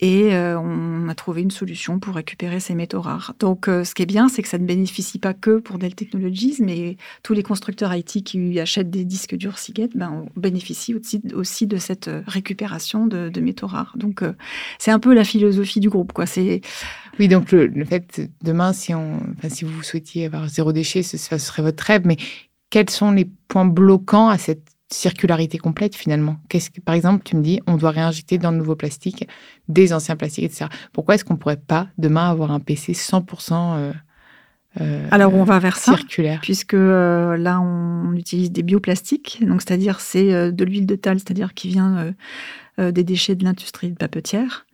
Et 0.00 0.32
euh, 0.34 0.58
on 0.58 1.08
a 1.08 1.14
trouvé 1.16 1.42
une 1.42 1.50
solution 1.50 1.98
pour 1.98 2.14
récupérer 2.14 2.60
ces 2.60 2.74
métaux 2.74 3.00
rares. 3.00 3.34
Donc, 3.40 3.66
euh, 3.66 3.82
ce 3.82 3.94
qui 3.94 4.02
est 4.02 4.06
bien, 4.06 4.28
c'est 4.28 4.42
que 4.42 4.48
ça 4.48 4.58
ne 4.58 4.64
bénéficie 4.64 5.18
pas 5.18 5.34
que 5.34 5.58
pour 5.58 5.78
Dell 5.78 5.94
Technologies, 5.94 6.56
mais 6.60 6.96
tous 7.24 7.32
les 7.32 7.42
constructeurs 7.42 7.92
IT 7.92 8.22
qui 8.22 8.60
achètent 8.60 8.90
des 8.90 9.04
disques 9.04 9.34
durs 9.34 9.58
Seagate 9.58 9.96
ben, 9.96 10.26
bénéficient 10.36 10.94
aussi, 10.94 11.66
de 11.66 11.76
cette 11.78 12.06
euh, 12.06 12.22
récupération 12.28 13.06
de, 13.06 13.40
métaux 13.40 13.66
rares. 13.66 13.94
Donc, 13.96 14.22
c'est 14.78 14.90
un 14.90 14.98
peu 14.98 15.14
la 15.14 15.24
philosophie 15.24 15.80
du 15.80 15.88
groupe. 15.88 16.12
Quoi. 16.12 16.24
Oui, 17.18 17.28
donc 17.28 17.52
le, 17.52 17.84
fait, 17.84 18.28
demain, 18.42 18.72
si, 18.72 18.94
on, 18.94 19.20
si 19.48 19.64
vous 19.64 19.82
souhaitiez 19.82 20.26
avoir 20.26 20.48
zéro 20.48 20.72
déchet, 20.72 21.02
ce 21.02 21.16
serait 21.16 21.62
votre 21.62 21.84
rêve, 21.84 22.02
mais 22.04 22.16
quels 22.70 22.90
sont 22.90 23.12
les 23.12 23.28
points 23.46 23.64
bloquants 23.64 24.28
à 24.28 24.38
cette 24.38 24.77
circularité 24.90 25.58
complète 25.58 25.94
finalement 25.94 26.38
Qu'est-ce 26.48 26.70
que, 26.70 26.80
par 26.80 26.94
exemple, 26.94 27.22
tu 27.24 27.36
me 27.36 27.42
dis, 27.42 27.60
on 27.66 27.76
doit 27.76 27.90
réinjecter 27.90 28.38
dans 28.38 28.52
de 28.52 28.56
nouveaux 28.56 28.76
plastiques 28.76 29.28
des 29.68 29.92
anciens 29.92 30.16
plastiques, 30.16 30.44
etc. 30.44 30.66
Pourquoi 30.92 31.14
est-ce 31.14 31.24
qu'on 31.24 31.36
pourrait 31.36 31.58
pas 31.58 31.88
demain 31.98 32.30
avoir 32.30 32.50
un 32.52 32.60
PC 32.60 32.92
100% 32.92 33.52
euh, 33.52 33.92
euh, 34.80 35.08
Alors 35.10 35.34
on 35.34 35.44
va 35.44 35.58
vers 35.58 35.76
circulaire, 35.76 36.40
puisque 36.40 36.74
euh, 36.74 37.36
là 37.36 37.60
on 37.60 38.14
utilise 38.14 38.50
des 38.50 38.62
bioplastiques, 38.62 39.44
donc 39.46 39.60
c'est-à-dire 39.62 40.00
c'est 40.00 40.52
de 40.52 40.64
l'huile 40.64 40.86
de 40.86 40.94
tal, 40.94 41.18
c'est-à-dire 41.18 41.54
qui 41.54 41.68
vient 41.68 42.14
des 42.78 43.04
déchets 43.04 43.34
de 43.34 43.44
l'industrie 43.44 43.90
de 43.90 43.96
papetière. 43.96 44.64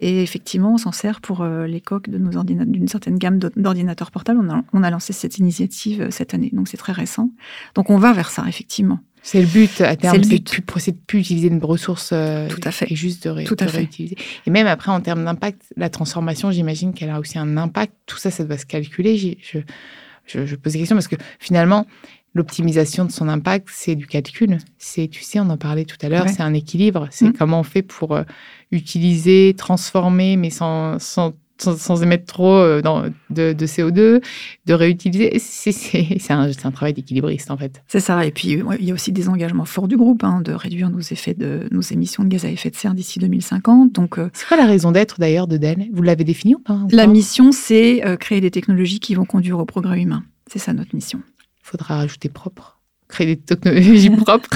Et 0.00 0.22
effectivement, 0.22 0.72
on 0.72 0.78
s'en 0.78 0.90
sert 0.90 1.20
pour 1.20 1.44
les 1.44 1.80
coques 1.82 2.08
de 2.08 2.16
nos 2.16 2.34
ordinateurs, 2.38 2.72
d'une 2.72 2.88
certaine 2.88 3.18
gamme 3.18 3.38
d'ordinateurs 3.38 4.10
portables. 4.10 4.40
On 4.42 4.50
a, 4.50 4.62
on 4.72 4.82
a, 4.82 4.90
lancé 4.90 5.12
cette 5.12 5.36
initiative 5.36 6.08
cette 6.10 6.32
année, 6.32 6.48
donc 6.52 6.68
c'est 6.68 6.78
très 6.78 6.92
récent. 6.92 7.30
Donc 7.74 7.90
on 7.90 7.98
va 7.98 8.14
vers 8.14 8.30
ça, 8.30 8.44
effectivement. 8.48 9.00
C'est 9.22 9.40
le 9.40 9.46
but 9.46 9.80
à 9.80 9.94
terme, 9.96 10.14
C'est 10.14 10.18
le 10.18 10.24
de 10.24 10.28
but. 10.30 10.60
plus, 10.66 10.80
c'est 10.80 10.92
de 10.92 10.98
plus 11.06 11.20
utiliser 11.20 11.48
une 11.48 11.62
ressource 11.64 12.10
euh, 12.12 12.48
Tout 12.48 12.60
à 12.64 12.72
fait. 12.72 12.90
et 12.90 12.96
juste 12.96 13.24
de, 13.24 13.30
ré- 13.30 13.44
Tout 13.44 13.56
à 13.60 13.66
de 13.66 13.70
fait. 13.70 13.76
réutiliser. 13.78 14.16
Et 14.46 14.50
même 14.50 14.66
après, 14.66 14.90
en 14.90 15.00
termes 15.00 15.24
d'impact, 15.24 15.62
la 15.76 15.88
transformation, 15.90 16.50
j'imagine 16.50 16.92
qu'elle 16.92 17.10
a 17.10 17.20
aussi 17.20 17.38
un 17.38 17.56
impact. 17.56 17.92
Tout 18.06 18.16
ça, 18.18 18.30
ça 18.32 18.42
doit 18.44 18.58
se 18.58 18.66
calculer. 18.66 19.38
Je, 19.40 19.58
je, 20.26 20.44
je 20.46 20.56
pose 20.56 20.72
des 20.72 20.80
questions 20.80 20.96
parce 20.96 21.06
que 21.08 21.16
finalement, 21.38 21.86
l'optimisation 22.34 23.04
de 23.04 23.12
son 23.12 23.28
impact, 23.28 23.68
c'est 23.70 23.94
du 23.94 24.06
calcul. 24.06 24.58
C'est, 24.78 25.06
tu 25.08 25.22
sais, 25.22 25.38
on 25.38 25.50
en 25.50 25.56
parlait 25.58 25.84
tout 25.84 25.98
à 26.02 26.08
l'heure, 26.08 26.24
Ouais. 26.26 26.32
c'est 26.32 26.42
un 26.42 26.54
équilibre. 26.54 27.06
C'est 27.10 27.26
Mm. 27.26 27.32
comment 27.34 27.60
on 27.60 27.64
fait 27.64 27.82
pour 27.82 28.16
euh, 28.16 28.22
utiliser, 28.72 29.54
transformer, 29.56 30.36
mais 30.36 30.50
sans, 30.50 30.98
sans, 30.98 31.32
sans, 31.62 31.76
sans 31.76 32.02
émettre 32.02 32.26
trop 32.26 32.54
euh, 32.54 32.82
dans, 32.82 33.04
de, 33.30 33.52
de 33.52 33.66
CO2, 33.66 34.22
de 34.66 34.74
réutiliser. 34.74 35.38
C'est, 35.38 36.30
un, 36.30 36.50
travail 36.70 36.92
d'équilibriste, 36.94 37.50
en 37.50 37.56
fait. 37.56 37.82
C'est 37.88 38.00
ça. 38.00 38.24
Et 38.24 38.30
puis, 38.30 38.62
ouais, 38.62 38.76
il 38.80 38.86
y 38.86 38.90
a 38.90 38.94
aussi 38.94 39.12
des 39.12 39.28
engagements 39.28 39.64
forts 39.64 39.88
du 39.88 39.96
groupe 39.96 40.24
hein, 40.24 40.40
de 40.42 40.52
réduire 40.52 40.90
nos, 40.90 41.00
effets 41.00 41.34
de, 41.34 41.68
nos 41.70 41.80
émissions 41.80 42.24
de 42.24 42.28
gaz 42.28 42.44
à 42.44 42.50
effet 42.50 42.70
de 42.70 42.76
serre 42.76 42.94
d'ici 42.94 43.18
2050. 43.18 43.92
Donc, 43.92 44.18
euh, 44.18 44.30
C'est 44.32 44.46
quoi 44.46 44.56
la 44.56 44.66
raison 44.66 44.92
d'être 44.92 45.20
d'ailleurs 45.20 45.46
de 45.46 45.56
Dell? 45.56 45.88
Vous 45.92 46.02
l'avez 46.02 46.24
défini 46.24 46.54
ou 46.54 46.58
pas 46.58 46.78
la 46.90 47.06
mission, 47.06 47.52
c'est 47.52 48.04
euh, 48.04 48.16
créer 48.16 48.40
des 48.40 48.50
technologies 48.50 49.00
qui 49.00 49.14
vont 49.14 49.24
conduire 49.24 49.58
au 49.58 49.64
progrès 49.64 50.00
humain. 50.00 50.24
C'est 50.50 50.58
ça 50.58 50.72
notre 50.72 50.94
mission. 50.94 51.20
faudra 51.62 51.96
rajouter 51.96 52.28
propre. 52.28 52.81
Créer 53.12 53.26
des 53.26 53.36
technologies 53.36 54.08
propres. 54.24 54.48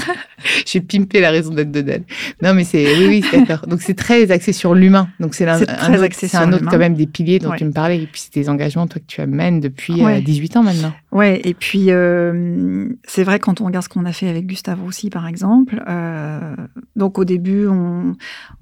J'ai 0.65 0.81
pimpé 0.81 1.19
la 1.21 1.29
raison 1.29 1.53
d'être 1.53 1.71
de 1.71 1.81
Dell. 1.81 2.01
Non, 2.41 2.55
mais 2.55 2.63
c'est. 2.63 2.83
Oui, 2.97 3.05
oui, 3.07 3.23
c'est 3.29 3.37
d'accord. 3.41 3.67
Donc, 3.67 3.83
c'est 3.83 3.93
très 3.93 4.31
axé 4.31 4.51
sur 4.51 4.73
l'humain. 4.73 5.09
Donc, 5.19 5.35
c'est 5.35 5.47
un, 5.47 5.61
autre, 5.61 6.65
quand 6.67 6.77
même, 6.79 6.95
des 6.95 7.05
piliers 7.05 7.37
dont 7.37 7.51
Ouais. 7.51 7.57
tu 7.57 7.65
me 7.65 7.71
parlais. 7.71 7.97
Et 8.01 8.07
puis, 8.07 8.19
c'est 8.19 8.33
des 8.33 8.49
engagements, 8.49 8.87
toi, 8.87 8.99
que 8.99 9.05
tu 9.05 9.21
amènes 9.21 9.59
depuis 9.59 10.01
euh, 10.01 10.05
Ouais. 10.05 10.21
18 10.21 10.57
ans 10.57 10.63
maintenant. 10.63 10.93
Ouais, 11.13 11.39
et 11.45 11.53
puis 11.53 11.85
euh, 11.89 12.89
c'est 13.05 13.23
vrai 13.23 13.39
quand 13.39 13.61
on 13.61 13.65
regarde 13.65 13.85
ce 13.85 13.89
qu'on 13.89 14.03
a 14.05 14.11
fait 14.11 14.27
avec 14.27 14.45
Gustave 14.45 14.81
Roussy 14.81 15.09
par 15.09 15.25
exemple. 15.25 15.81
euh, 15.87 16.53
donc 16.97 17.17
au 17.17 17.23
début, 17.23 17.65
on, 17.67 18.15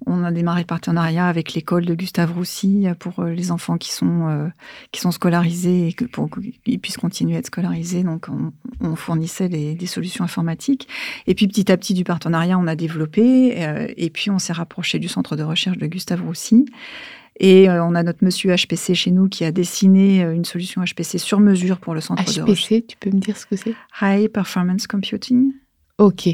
on 0.06 0.24
a 0.24 0.32
démarré 0.32 0.62
le 0.62 0.68
partenariat 0.68 1.26
avec 1.28 1.54
l'école 1.56 1.86
de 1.86 1.96
Gustave 1.96 2.32
Roussy 2.34 2.86
pour 3.00 3.20
euh, 3.20 3.32
les 3.32 3.50
enfants 3.52 3.78
qui 3.78 3.92
sont 3.92 4.28
euh, 4.30 4.48
qui 4.92 5.02
sont 5.02 5.10
scolarisés 5.12 5.88
et 5.88 5.94
que 5.94 6.06
pour 6.06 6.30
qu'ils 6.64 6.80
puissent 6.80 6.98
continuer 6.98 7.36
à 7.36 7.40
être 7.40 7.48
scolarisés. 7.48 8.04
Donc 8.04 8.28
on, 8.30 8.52
on 8.80 8.96
fournissait 8.96 9.48
les- 9.48 9.74
des 9.74 9.88
solutions 9.88 10.24
informatiques. 10.24 10.88
Et 11.26 11.34
puis 11.34 11.48
petit 11.48 11.72
à 11.72 11.78
petit 11.78 11.96
du 11.96 12.04
partenariat, 12.04 12.60
on 12.60 12.68
a 12.68 12.76
développé 12.76 13.56
euh, 13.66 13.88
et 13.98 14.12
puis 14.12 14.30
on 14.30 14.38
s'est 14.38 14.54
rapproché 14.54 15.00
du 15.00 15.08
centre 15.08 15.36
de 15.36 15.42
recherche 15.44 15.80
de 15.80 15.88
Gustave 15.88 16.22
Roussy. 16.24 16.66
Et 17.40 17.70
euh, 17.70 17.84
on 17.84 17.96
a 17.96 18.04
notre 18.04 18.24
monsieur 18.24 18.56
HPC 18.56 18.96
chez 18.96 19.12
nous 19.12 19.28
qui 19.28 19.44
a 19.44 19.52
dessiné 19.52 20.24
euh, 20.24 20.34
une 20.34 20.46
solution 20.46 20.82
HPC 20.84 21.18
sur 21.18 21.40
mesure 21.40 21.80
pour 21.80 21.94
le 21.94 22.02
centre 22.02 22.24
de 22.24 22.42
recherche. 22.42 22.66
HPC, 22.66 22.86
tu 22.88 22.98
peux 22.98 23.10
me 23.10 23.20
dire 23.20 23.38
ce 23.38 23.46
que 23.46 23.56
c'est? 23.56 23.76
High 24.02 24.30
Performance 24.30 24.88
Computing. 24.88 25.52
Ok. 25.98 26.30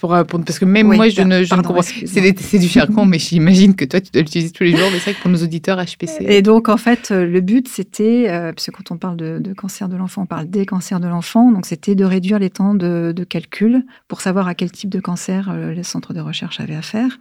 Pour 0.00 0.12
répondre. 0.12 0.44
Parce 0.44 0.58
que 0.58 0.64
même 0.64 0.88
Oui, 0.88 0.96
moi, 0.96 1.08
je 1.08 1.22
ne, 1.22 1.44
je 1.44 1.54
ne 1.54 1.62
comprends. 1.62 1.82
excuse-moi. 1.82 2.32
C'est, 2.38 2.58
du 2.58 2.66
jargon, 2.66 3.06
mais 3.06 3.18
j'imagine 3.18 3.74
que 3.74 3.84
toi, 3.84 4.00
tu 4.00 4.10
dois 4.10 4.22
l'utiliser 4.22 4.50
tous 4.50 4.64
les 4.64 4.76
jours. 4.76 4.88
Mais 4.92 4.98
c'est 4.98 5.10
vrai 5.10 5.14
que 5.14 5.22
pour 5.22 5.30
nos 5.30 5.42
auditeurs, 5.42 5.78
HPC. 5.78 6.24
Et 6.28 6.42
donc, 6.42 6.68
en 6.68 6.76
fait, 6.76 7.10
euh, 7.10 7.26
le 7.26 7.40
but, 7.40 7.68
c'était, 7.68 8.26
euh, 8.28 8.52
parce 8.52 8.66
que 8.66 8.70
quand 8.72 8.90
on 8.90 8.96
parle 8.98 9.16
de, 9.16 9.38
de 9.40 9.52
cancer 9.52 9.88
de 9.88 9.96
l'enfant, 9.96 10.22
on 10.22 10.26
parle 10.26 10.48
des 10.48 10.66
cancers 10.66 11.00
de 11.00 11.08
l'enfant, 11.08 11.50
donc 11.52 11.66
c'était 11.66 11.94
de 11.94 12.04
réduire 12.04 12.38
les 12.38 12.50
temps 12.50 12.74
de, 12.74 13.12
de 13.14 13.24
calcul 13.24 13.84
pour 14.08 14.20
savoir 14.20 14.48
à 14.48 14.54
quel 14.54 14.70
type 14.70 14.90
de 14.90 15.00
cancer 15.00 15.48
euh, 15.50 15.72
les 15.72 15.82
centres 15.82 16.12
de 16.14 16.20
recherche 16.20 16.60
avaient 16.60 16.74
affaire. 16.76 17.18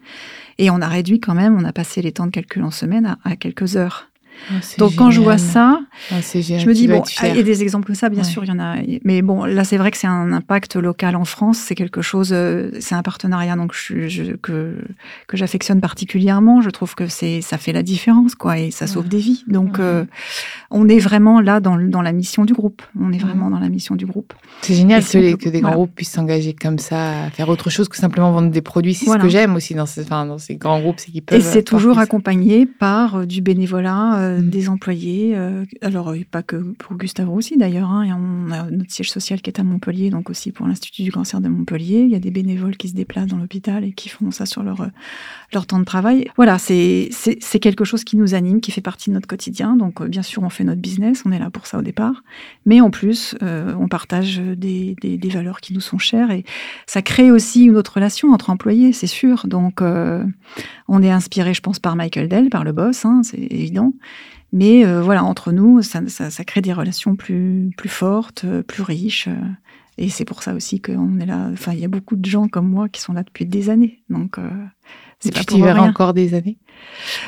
Et 0.57 0.69
on 0.69 0.81
a 0.81 0.87
réduit 0.87 1.19
quand 1.19 1.35
même, 1.35 1.55
on 1.57 1.65
a 1.65 1.73
passé 1.73 2.01
les 2.01 2.11
temps 2.11 2.25
de 2.25 2.31
calcul 2.31 2.63
en 2.63 2.71
semaine 2.71 3.05
à, 3.05 3.17
à 3.23 3.35
quelques 3.35 3.75
heures. 3.77 4.09
Oh, 4.51 4.53
c'est 4.61 4.79
Donc, 4.79 4.95
quand 4.95 5.11
je 5.11 5.21
vois 5.21 5.37
ça, 5.37 5.79
Oh, 6.11 6.15
génial. 6.33 6.59
Je 6.59 6.67
me 6.67 6.73
dis, 6.73 6.87
bon, 6.87 7.01
ah, 7.19 7.27
il 7.29 7.35
y 7.35 7.39
a 7.39 7.43
des 7.43 7.61
exemples 7.63 7.85
comme 7.87 7.95
ça, 7.95 8.09
bien 8.09 8.19
Ouais. 8.23 8.25
sûr, 8.29 8.43
il 8.43 8.47
y 8.49 8.51
en 8.51 8.59
a. 8.59 8.75
Mais 9.03 9.21
bon, 9.21 9.45
là, 9.45 9.63
c'est 9.63 9.77
vrai 9.77 9.91
que 9.91 9.97
c'est 9.97 10.07
un 10.07 10.31
impact 10.33 10.75
local 10.75 11.15
en 11.15 11.25
France. 11.25 11.57
C'est 11.57 11.75
quelque 11.75 12.01
chose, 12.01 12.29
euh, 12.33 12.69
c'est 12.79 12.95
un 12.95 13.01
partenariat 13.03 13.55
donc, 13.55 13.73
je, 13.73 14.07
je- 14.07 14.33
que, 14.33 14.77
que 15.27 15.37
j'affectionne 15.37 15.81
particulièrement. 15.81 16.61
Je 16.61 16.69
trouve 16.69 16.95
que 16.95 17.07
c'est, 17.07 17.41
ça 17.41 17.57
fait 17.57 17.71
la 17.73 17.83
différence, 17.83 18.35
quoi, 18.35 18.59
et 18.59 18.71
ça 18.71 18.87
sauve 18.87 19.03
Ouais. 19.03 19.09
des 19.09 19.17
vies. 19.19 19.43
Donc, 19.47 19.77
Ouais. 19.77 19.83
euh, 19.83 20.05
on 20.71 20.87
est 20.89 20.99
vraiment 20.99 21.39
là 21.41 21.59
dans, 21.59 21.77
dans 21.77 22.01
la 22.01 22.11
mission 22.11 22.45
du 22.45 22.53
groupe. 22.53 22.81
On 22.99 23.11
est 23.11 23.15
Ouais. 23.15 23.19
vraiment 23.23 23.49
dans 23.49 23.59
la 23.59 23.69
mission 23.69 23.95
du 23.95 24.05
groupe. 24.05 24.33
C'est 24.61 24.73
génial 24.75 25.03
que, 25.03 25.17
les- 25.17 25.35
des 25.35 25.51
grands 25.51 25.61
voilà. 25.61 25.75
groupes 25.75 25.95
puissent 25.95 26.11
s'engager 26.11 26.53
comme 26.53 26.77
ça, 26.79 27.25
à 27.25 27.29
faire 27.29 27.49
autre 27.49 27.69
chose 27.69 27.87
que 27.89 27.97
simplement 27.97 28.31
vendre 28.31 28.49
des 28.51 28.61
produits. 28.61 28.93
C'est 28.93 29.05
Voilà. 29.05 29.21
ce 29.21 29.25
que 29.27 29.31
j'aime 29.31 29.55
aussi 29.55 29.73
dans, 29.75 29.85
ces, 29.85 30.01
enfin, 30.01 30.25
dans 30.25 30.37
ces 30.37 30.55
grands 30.55 30.79
groupes, 30.79 30.99
c'est 30.99 31.11
qu'ils 31.11 31.21
peuvent. 31.23 31.39
Et 31.39 31.41
c'est 31.41 31.63
toujours 31.63 31.99
accompagné 31.99 32.65
par 32.65 33.15
euh, 33.19 33.25
du 33.25 33.41
bénévolat, 33.41 34.15
euh, 34.25 34.41
des 34.41 34.67
employés. 34.69 35.33
euh, 35.35 35.63
alors, 35.81 36.09
euh, 36.09 36.19
pas 36.29 36.43
que 36.43 36.57
pour 36.57 36.95
Gustave 36.97 37.29
Roussy 37.29 37.57
d'ailleurs. 37.57 37.89
hein, 37.89 38.07
a 38.51 38.69
notre 38.71 38.91
siège 38.91 39.09
social 39.11 39.41
qui 39.41 39.49
est 39.49 39.59
à 39.59 39.63
Montpellier, 39.63 40.09
donc 40.09 40.29
aussi 40.29 40.51
pour 40.51 40.67
l'Institut 40.67 41.03
du 41.03 41.11
cancer 41.11 41.39
de 41.41 41.47
Montpellier. 41.47 42.01
Il 42.01 42.09
y 42.09 42.15
a 42.15 42.19
des 42.19 42.31
bénévoles 42.31 42.77
qui 42.77 42.89
se 42.89 42.95
déplacent 42.95 43.27
dans 43.27 43.37
l'hôpital 43.37 43.83
et 43.83 43.93
qui 43.93 44.09
font 44.09 44.31
ça 44.31 44.45
sur 44.45 44.63
leur, 44.63 44.89
leur 45.53 45.65
temps 45.65 45.79
de 45.79 45.85
travail. 45.85 46.27
Voilà, 46.35 46.57
c'est 46.57 47.09
quelque 47.61 47.85
chose 47.85 48.03
qui 48.03 48.17
nous 48.17 48.33
anime, 48.33 48.61
qui 48.61 48.71
fait 48.71 48.81
partie 48.81 49.09
de 49.09 49.15
notre 49.15 49.27
quotidien. 49.27 49.75
Donc, 49.77 50.03
bien 50.03 50.23
sûr, 50.23 50.43
on 50.43 50.49
fait 50.49 50.63
notre 50.63 50.81
business, 50.81 51.23
on 51.25 51.31
est 51.31 51.39
là 51.39 51.49
pour 51.49 51.67
ça 51.67 51.77
au 51.77 51.81
départ. 51.81 52.23
Mais 52.65 52.81
en 52.81 52.89
plus, 52.89 53.35
on 53.41 53.87
partage 53.87 54.39
des, 54.39 54.95
des- 55.01 55.29
valeurs 55.29 55.59
qui 55.59 55.73
nous 55.73 55.81
sont 55.81 55.97
chères 55.97 56.31
et 56.31 56.45
ça 56.85 57.01
crée 57.01 57.29
aussi 57.31 57.65
une 57.65 57.75
autre 57.75 57.95
relation 57.95 58.31
entre 58.31 58.49
employés, 58.51 58.93
c'est 58.93 59.07
sûr. 59.07 59.47
Donc, 59.47 59.81
on 59.81 61.01
est 61.01 61.11
inspiré, 61.11 61.53
je 61.53 61.61
pense, 61.61 61.79
par 61.79 61.95
Michael 61.95 62.29
Dell, 62.29 62.49
par 62.49 62.63
le 62.63 62.71
boss, 62.71 63.05
hein, 63.05 63.21
c'est 63.23 63.39
évident. 63.39 63.93
Mais 64.55 64.83
euh, 64.85 65.01
voilà, 65.03 65.23
entre 65.23 65.51
nous, 65.51 65.81
ça, 65.83 66.01
ça- 66.07 66.31
ça 66.31 66.43
crée 66.43 66.61
des 66.61 66.73
relations 66.73 67.15
plus, 67.15 67.69
plus 67.77 67.89
fortes, 67.89 68.43
euh, 68.45 68.63
plus 68.63 68.81
riches. 68.81 69.27
euh, 69.27 69.35
et 69.97 70.09
c'est 70.09 70.25
pour 70.25 70.41
ça 70.43 70.53
aussi 70.55 70.81
qu'on 70.81 71.19
est 71.19 71.25
là. 71.25 71.49
Enfin, 71.53 71.73
il 71.73 71.79
y 71.79 71.85
a 71.85 71.87
beaucoup 71.89 72.15
de 72.15 72.25
gens 72.25 72.47
comme 72.47 72.67
moi 72.69 72.89
qui 72.89 72.99
sont 73.01 73.13
là 73.13 73.21
depuis 73.23 73.45
des 73.45 73.69
années. 73.69 74.01
Donc, 74.09 74.37
euh, 74.39 74.49
c'est 75.19 75.31
pas 75.33 75.39
tu 75.41 75.45
pour 75.45 75.55
t'y 75.57 75.61
verras 75.61 75.81
rien. 75.81 75.89
encore 75.91 76.13
des 76.13 76.33
années. 76.33 76.57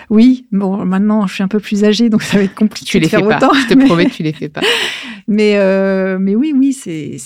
Oui, 0.09 0.47
bon, 0.51 0.85
maintenant, 0.85 1.27
je 1.27 1.33
suis 1.33 1.43
un 1.43 1.47
peu 1.47 1.59
plus 1.59 1.83
âgée, 1.85 2.09
donc 2.09 2.23
ça 2.23 2.37
va 2.37 2.43
être 2.43 2.55
compliqué 2.63 2.85
Tu 2.91 2.99
les 2.99 3.05
de 3.05 3.09
faire 3.09 3.19
fais 3.21 3.39
pas. 3.39 3.51
Je 3.61 3.67
te 3.67 3.73
mais- 3.73 3.85
promets, 3.85 4.09
tu 4.09 4.23
les 4.23 4.33
fais 4.33 4.49
pas. 4.49 4.61
Mais, 5.29 5.57
euh, 5.57 6.17
mais 6.21 6.35
oui, 6.37 6.53
oui, 6.55 6.71
c'est 6.71 7.17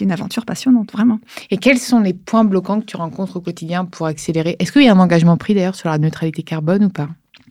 une 0.00 0.10
aventure 0.12 0.46
passionnante, 0.46 0.90
vraiment. 0.92 1.20
Et 1.50 1.58
quels 1.58 1.76
sont 1.78 2.00
les 2.00 2.14
points 2.14 2.42
bloquants 2.44 2.80
que 2.80 2.86
tu 2.86 2.96
rencontres 2.96 3.36
au 3.36 3.40
quotidien 3.42 3.84
pour 3.84 4.06
accélérer? 4.06 4.56
Est-ce 4.58 4.72
qu'il 4.72 4.80
y 4.82 4.88
a 4.88 4.94
un 4.94 4.98
engagement 4.98 5.36
pris 5.36 5.52
d'ailleurs 5.54 5.74
sur 5.74 5.90
la 5.90 5.98
neutralité 5.98 6.42
carbone 6.42 6.84
ou 6.84 6.88
pas 6.88 7.10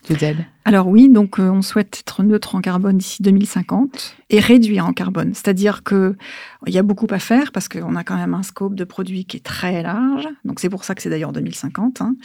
de 0.10 0.16
Z 0.16 0.34
Alors 0.66 0.88
oui, 0.88 1.10
donc 1.10 1.40
euh, 1.40 1.50
on 1.50 1.62
souhaite 1.62 2.00
être 2.00 2.24
neutre 2.24 2.56
en 2.56 2.62
carbone 2.62 2.98
d'ici 2.98 3.22
2050 3.22 4.16
et 4.30 4.40
réduire 4.40 4.86
en 4.86 4.94
carbone. 4.94 5.32
C'est-à-dire 5.34 5.84
que 5.84 6.16
il 6.66 6.74
y 6.74 6.78
a 6.78 6.84
beaucoup 6.84 7.08
à 7.10 7.20
faire 7.20 7.52
parce 7.52 7.68
qu'on 7.68 7.96
a 7.96 8.04
quand 8.06 8.16
même 8.16 8.34
un 8.34 8.44
scope 8.44 8.74
de 8.76 8.86
produits 8.86 9.26
qui 9.26 9.38
est 9.38 9.42
très 9.46 9.84
large. 9.84 10.28
Donc 10.46 10.60
c'est 10.62 10.70
pour 10.70 10.86
ça 10.86 10.96
que 10.96 11.02
c'est 11.02 11.10
d'ailleurs 11.10 11.34
2050. 11.34 12.02
hein. 12.02 12.16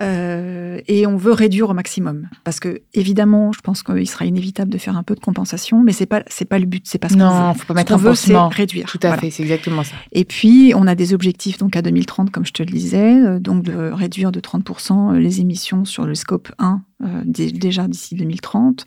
Euh, 0.00 0.80
et 0.88 1.06
on 1.06 1.16
veut 1.16 1.32
réduire 1.32 1.70
au 1.70 1.74
maximum 1.74 2.28
parce 2.42 2.58
que 2.58 2.82
évidemment, 2.94 3.52
je 3.52 3.60
pense 3.60 3.84
qu'il 3.84 4.08
sera 4.08 4.24
inévitable 4.24 4.70
de 4.70 4.78
faire 4.78 4.96
un 4.96 5.04
peu 5.04 5.14
de 5.14 5.20
compensation, 5.20 5.82
mais 5.84 5.92
c'est 5.92 6.06
pas 6.06 6.24
c'est 6.26 6.44
pas 6.46 6.58
le 6.58 6.66
but, 6.66 6.82
c'est 6.84 6.98
pas 6.98 7.08
ce 7.08 7.14
qu'on 7.14 7.20
Non, 7.20 7.52
veut. 7.52 7.58
faut 7.58 7.66
pas 7.66 7.74
Ce 7.74 7.78
mettre 7.78 7.92
un 7.94 7.96
veut, 7.96 8.14
c'est 8.16 8.36
réduire. 8.36 8.86
Tout 8.86 8.98
à 9.04 9.08
Voilà. 9.08 9.20
fait, 9.22 9.30
c'est 9.30 9.44
exactement 9.44 9.84
ça. 9.84 9.94
Et 10.10 10.24
puis, 10.24 10.72
on 10.74 10.88
a 10.88 10.96
des 10.96 11.14
objectifs 11.14 11.58
donc 11.58 11.76
à 11.76 11.82
2030, 11.82 12.30
comme 12.32 12.44
je 12.44 12.52
te 12.52 12.62
le 12.64 12.70
disais, 12.72 13.20
euh, 13.24 13.38
donc 13.38 13.62
de 13.62 13.90
réduire 13.92 14.32
de 14.32 14.40
30% 14.40 15.16
les 15.16 15.40
émissions 15.40 15.84
sur 15.84 16.06
le 16.06 16.16
scope 16.16 16.50
1 16.58 16.82
euh, 17.04 17.22
dé- 17.24 17.52
déjà 17.64 17.88
d'ici 17.88 18.14
2030, 18.14 18.84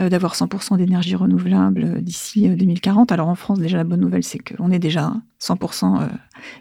euh, 0.00 0.08
d'avoir 0.08 0.34
100% 0.34 0.76
d'énergie 0.76 1.16
renouvelable 1.16 1.84
euh, 1.84 2.00
d'ici 2.00 2.48
euh, 2.48 2.54
2040. 2.54 3.10
Alors 3.10 3.28
en 3.28 3.34
France, 3.34 3.58
déjà 3.58 3.76
la 3.78 3.84
bonne 3.84 4.00
nouvelle, 4.00 4.22
c'est 4.22 4.38
qu'on 4.38 4.70
est 4.70 4.78
déjà 4.78 5.12
100% 5.40 6.02
euh, 6.02 6.06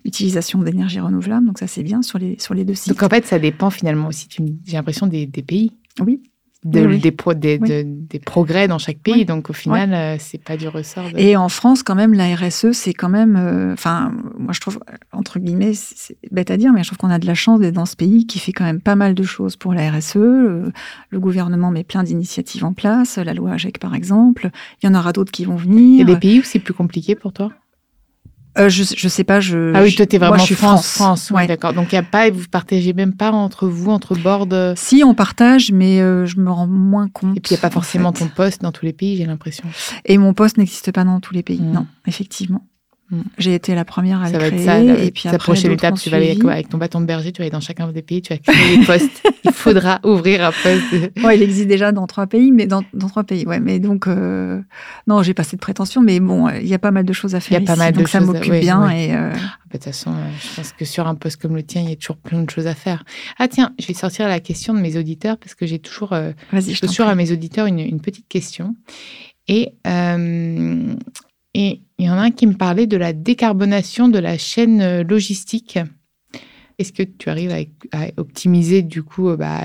utilisation 0.05 0.59
d'énergie 0.59 1.00
renouvelable, 1.00 1.45
donc 1.45 1.59
ça 1.59 1.67
c'est 1.67 1.83
bien 1.83 2.01
sur 2.01 2.19
les 2.19 2.39
sur 2.39 2.53
les 2.53 2.65
deux 2.65 2.74
sites. 2.74 2.89
Donc 2.93 3.03
en 3.03 3.09
fait, 3.09 3.25
ça 3.25 3.39
dépend 3.39 3.69
finalement 3.69 4.07
aussi, 4.07 4.27
j'ai 4.65 4.77
l'impression, 4.77 5.07
des, 5.07 5.25
des 5.25 5.43
pays. 5.43 5.71
Oui. 6.00 6.21
De- 6.71 6.86
Oui. 6.86 7.00
Des, 7.00 7.12
pro- 7.12 7.33
des, 7.33 7.57
Oui. 7.62 7.69
de- 7.69 7.83
des 7.86 8.19
progrès 8.19 8.67
dans 8.67 8.77
chaque 8.77 9.00
pays. 9.00 9.13
Oui. 9.15 9.25
Donc 9.25 9.50
au 9.50 9.53
final, 9.53 9.93
euh, 9.93 10.15
c'est 10.19 10.41
pas 10.43 10.57
du 10.57 10.67
ressort 10.67 11.12
de. 11.12 11.17
Et 11.17 11.36
en 11.36 11.50
France, 11.50 11.83
quand 11.83 11.95
même, 11.95 12.13
la 12.13 12.36
RSE, 12.36 12.71
c'est 12.74 12.93
quand 12.93 13.09
même, 13.09 13.36
euh, 13.38 13.74
enfin, 13.74 14.12
moi 14.38 14.53
je 14.53 14.59
trouve, 14.59 14.79
entre 15.12 15.39
guillemets, 15.39 15.74
c'est 15.74 16.17
bête 16.31 16.51
à 16.51 16.57
dire, 16.57 16.74
mais 16.74 16.83
je 16.83 16.89
trouve 16.89 16.97
qu'on 16.97 17.09
a 17.09 17.19
de 17.19 17.25
la 17.27 17.36
chance 17.36 17.59
d'être 17.59 17.75
dans 17.75 17.86
ce 17.86 17.95
pays 17.95 18.25
qui 18.27 18.39
fait 18.39 18.51
quand 18.53 18.65
même 18.65 18.81
pas 18.81 18.95
mal 18.95 19.13
de 19.13 19.24
choses 19.24 19.55
pour 19.55 19.74
la 19.74 19.89
RSE. 19.91 20.15
Le, 20.15 20.71
le 21.09 21.19
gouvernement 21.19 21.71
met 21.71 21.83
plein 21.83 22.03
d'initiatives 22.03 22.65
en 22.65 22.74
place, 22.74 23.17
la 23.17 23.33
loi 23.33 23.51
AGEC 23.53 23.79
par 23.79 23.95
exemple. 23.95 24.50
Il 24.81 24.88
y 24.88 24.89
en 24.89 24.95
aura 24.95 25.13
d'autres 25.13 25.31
qui 25.31 25.45
vont 25.45 25.57
Il 25.57 25.63
y 25.97 26.01
a 26.01 26.03
venir. 26.03 26.05
des 26.05 26.15
pays 26.17 26.39
où 26.39 26.43
c'est 26.43 26.59
plus 26.59 26.74
compliqué 26.74 27.15
pour 27.15 27.33
toi? 27.33 27.51
Euh, 28.57 28.69
je, 28.69 28.83
je 28.95 29.07
sais 29.07 29.23
pas, 29.23 29.39
je. 29.39 29.71
Ah 29.75 29.81
oui, 29.83 29.89
je- 29.89 29.97
toi, 29.97 30.05
t'es 30.05 30.17
moi, 30.19 30.29
vraiment 30.29 30.41
je 30.41 30.45
suis 30.47 30.55
France, 30.55 30.87
France. 30.93 31.31
ouais. 31.31 31.47
d'accord. 31.47 31.73
Donc, 31.73 31.91
il 31.91 31.95
y 31.95 31.99
a 31.99 32.03
pas, 32.03 32.29
vous 32.29 32.45
partagez 32.49 32.93
même 32.93 33.13
pas 33.15 33.31
entre 33.31 33.67
vous, 33.67 33.91
entre 33.91 34.15
boards. 34.15 34.47
euh, 34.51 34.73
Si 34.75 35.03
on 35.03 35.13
partage, 35.13 35.71
mais 35.71 36.01
euh, 36.01 36.25
je 36.25 36.39
me 36.39 36.49
rends 36.51 36.67
moins 36.67 37.07
compte. 37.09 37.37
Et 37.37 37.39
puis, 37.39 37.51
il 37.51 37.53
n'y 37.53 37.59
a 37.59 37.61
pas 37.61 37.67
en 37.67 37.71
forcément 37.71 38.11
fait. 38.13 38.19
ton 38.25 38.27
poste 38.29 38.61
dans 38.61 38.71
tous 38.71 38.85
les 38.85 38.93
pays, 38.93 39.17
j'ai 39.17 39.25
l'impression. 39.25 39.65
Et 40.05 40.17
mon 40.17 40.33
poste 40.33 40.57
n'existe 40.57 40.91
pas 40.91 41.03
dans 41.03 41.19
tous 41.19 41.33
les 41.33 41.43
pays. 41.43 41.61
Mm. 41.61 41.71
Non, 41.71 41.87
effectivement. 42.07 42.65
Mm. 43.09 43.21
J'ai 43.37 43.55
été 43.55 43.73
la 43.73 43.85
première 43.85 44.21
à 44.21 44.27
ça 44.27 44.37
le 44.37 44.49
créer. 44.49 44.65
Ça, 44.65 44.79
et 44.79 45.11
puis 45.11 45.23
après, 45.29 45.37
prochaine 45.37 45.71
étape, 45.71 45.95
tu 45.95 46.09
vas 46.09 46.17
aller 46.17 46.37
avec, 46.45 46.69
ton 46.69 46.77
bâton 46.77 46.99
de 46.99 47.05
berger, 47.05 47.31
tu 47.31 47.39
vas 47.39 47.43
aller 47.43 47.51
dans 47.51 47.61
chacun 47.61 47.87
des 47.91 48.01
pays, 48.01 48.21
tu 48.21 48.33
vas 48.33 48.39
créer 48.39 48.77
des 48.77 48.85
postes. 48.85 49.23
il 49.45 49.51
faudra 49.51 50.01
ouvrir 50.03 50.43
un 50.43 50.51
poste. 50.51 51.23
Ouais, 51.23 51.37
il 51.37 51.41
existe 51.41 51.67
déjà 51.67 51.91
dans 51.93 52.05
trois 52.05 52.27
pays, 52.27 52.51
mais 52.51 52.67
dans, 52.67 52.83
dans 52.93 53.07
trois 53.07 53.23
pays, 53.23 53.45
ouais. 53.45 53.61
Mais 53.61 53.79
donc, 53.79 54.07
euh, 54.07 54.61
non, 55.07 55.23
j'ai 55.23 55.33
pas 55.33 55.43
cette 55.43 55.61
prétention, 55.61 56.01
mais 56.01 56.19
bon, 56.19 56.49
il 56.49 56.67
y 56.67 56.73
a 56.73 56.79
pas 56.79 56.91
mal 56.91 57.05
de 57.05 57.13
choses 57.13 57.33
à 57.33 57.39
faire. 57.39 57.59
Il 57.59 57.63
y 57.63 57.65
a 57.65 57.73
pas 57.73 57.77
mal 57.77 57.93
donc 57.93 58.03
de 58.03 58.09
ça 58.09 58.19
m'occupe 58.19 58.53
bien. 58.53 58.89
Et 58.89 59.13
euh, 59.13 59.31
ah, 59.33 59.39
bah, 59.39 59.47
De 59.65 59.71
toute 59.77 59.83
façon, 59.85 60.11
euh, 60.11 60.29
je 60.41 60.55
pense 60.55 60.73
que 60.73 60.83
sur 60.83 61.07
un 61.07 61.15
poste 61.15 61.41
comme 61.41 61.55
le 61.55 61.63
tien, 61.63 61.81
il 61.81 61.89
y 61.89 61.93
a 61.93 61.95
toujours 61.95 62.17
plein 62.17 62.41
de 62.41 62.49
choses 62.49 62.67
à 62.67 62.75
faire. 62.75 63.05
Ah 63.39 63.47
tiens, 63.47 63.73
je 63.79 63.87
vais 63.87 63.93
sortir 63.93 64.27
la 64.27 64.41
question 64.41 64.73
de 64.73 64.79
mes 64.79 64.97
auditeurs 64.97 65.37
parce 65.37 65.55
que 65.55 65.65
j'ai 65.65 65.79
toujours, 65.79 66.11
euh, 66.11 66.31
je 66.51 66.85
toujours 66.85 67.07
à 67.07 67.15
mes 67.15 67.31
auditeurs 67.31 67.67
une, 67.67 67.79
une 67.79 68.01
petite 68.01 68.27
question. 68.27 68.75
Et 69.47 69.71
et 71.53 71.81
il 71.99 72.05
y 72.05 72.09
en 72.09 72.17
a 72.17 72.21
un 72.21 72.31
qui 72.31 72.45
me 72.45 72.53
parlait 72.53 72.87
de 72.87 72.97
la 72.97 73.13
décarbonation 73.13 74.07
de 74.07 74.19
la 74.19 74.37
chaîne 74.37 74.81
euh, 74.81 75.03
logistique. 75.03 75.79
Est-ce 76.77 76.93
que 76.93 77.03
tu 77.03 77.29
arrives 77.29 77.51
à, 77.91 77.99
optimiser 78.17 78.83
du 78.83 79.01
coup 79.01 79.29
euh, 79.29 79.37
bah, 79.37 79.61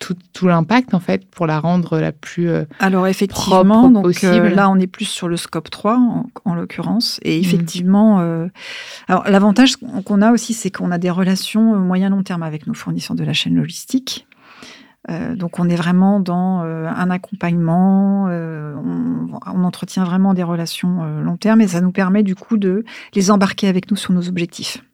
tout, 0.00 0.46
l'impact 0.46 0.94
en 0.94 1.00
fait 1.00 1.28
pour 1.30 1.46
la 1.46 1.60
rendre 1.60 1.98
la 1.98 2.12
plus 2.12 2.48
euh, 2.48 2.64
alors 2.78 3.06
effectivement 3.06 3.90
donc 3.90 4.04
possible? 4.04 4.48
là 4.48 4.68
on 4.68 4.76
est 4.78 4.86
plus 4.86 5.06
sur 5.06 5.28
le 5.28 5.36
scope 5.38 5.70
3 5.70 6.26
en, 6.44 6.54
l'occurrence 6.54 7.20
et 7.22 7.38
mmh. 7.38 7.44
effectivement 7.44 8.48
alors 9.08 9.24
l'avantage 9.30 9.76
qu'on 9.76 10.20
a 10.20 10.30
aussi 10.32 10.52
c'est 10.52 10.70
qu'on 10.70 10.90
a 10.90 10.98
des 10.98 11.08
relations 11.08 11.76
moyen 11.76 12.10
long 12.10 12.22
terme 12.22 12.42
avec 12.42 12.66
nos 12.66 12.74
fournisseurs 12.74 13.16
de 13.16 13.24
la 13.24 13.32
chaîne 13.32 13.54
logistique 13.54 14.26
euh, 15.10 15.36
donc 15.36 15.58
on 15.58 15.68
est 15.68 15.76
vraiment 15.76 16.18
dans 16.18 16.62
euh, 16.62 16.86
un 16.86 17.10
accompagnement, 17.10 18.26
euh, 18.28 18.74
on, 18.76 19.64
entretient 19.64 20.04
vraiment 20.04 20.34
des 20.34 20.42
relations 20.42 21.04
long 21.22 21.36
terme 21.36 21.60
et 21.60 21.68
ça 21.68 21.80
nous 21.80 21.90
permet 21.90 22.22
du 22.22 22.34
coup 22.34 22.56
de 22.56 22.84
les 23.14 23.30
embarquer 23.30 23.68
avec 23.68 23.90
nous 23.90 23.96
sur 23.96 24.12
nos 24.12 24.28
objectifs. 24.28 24.84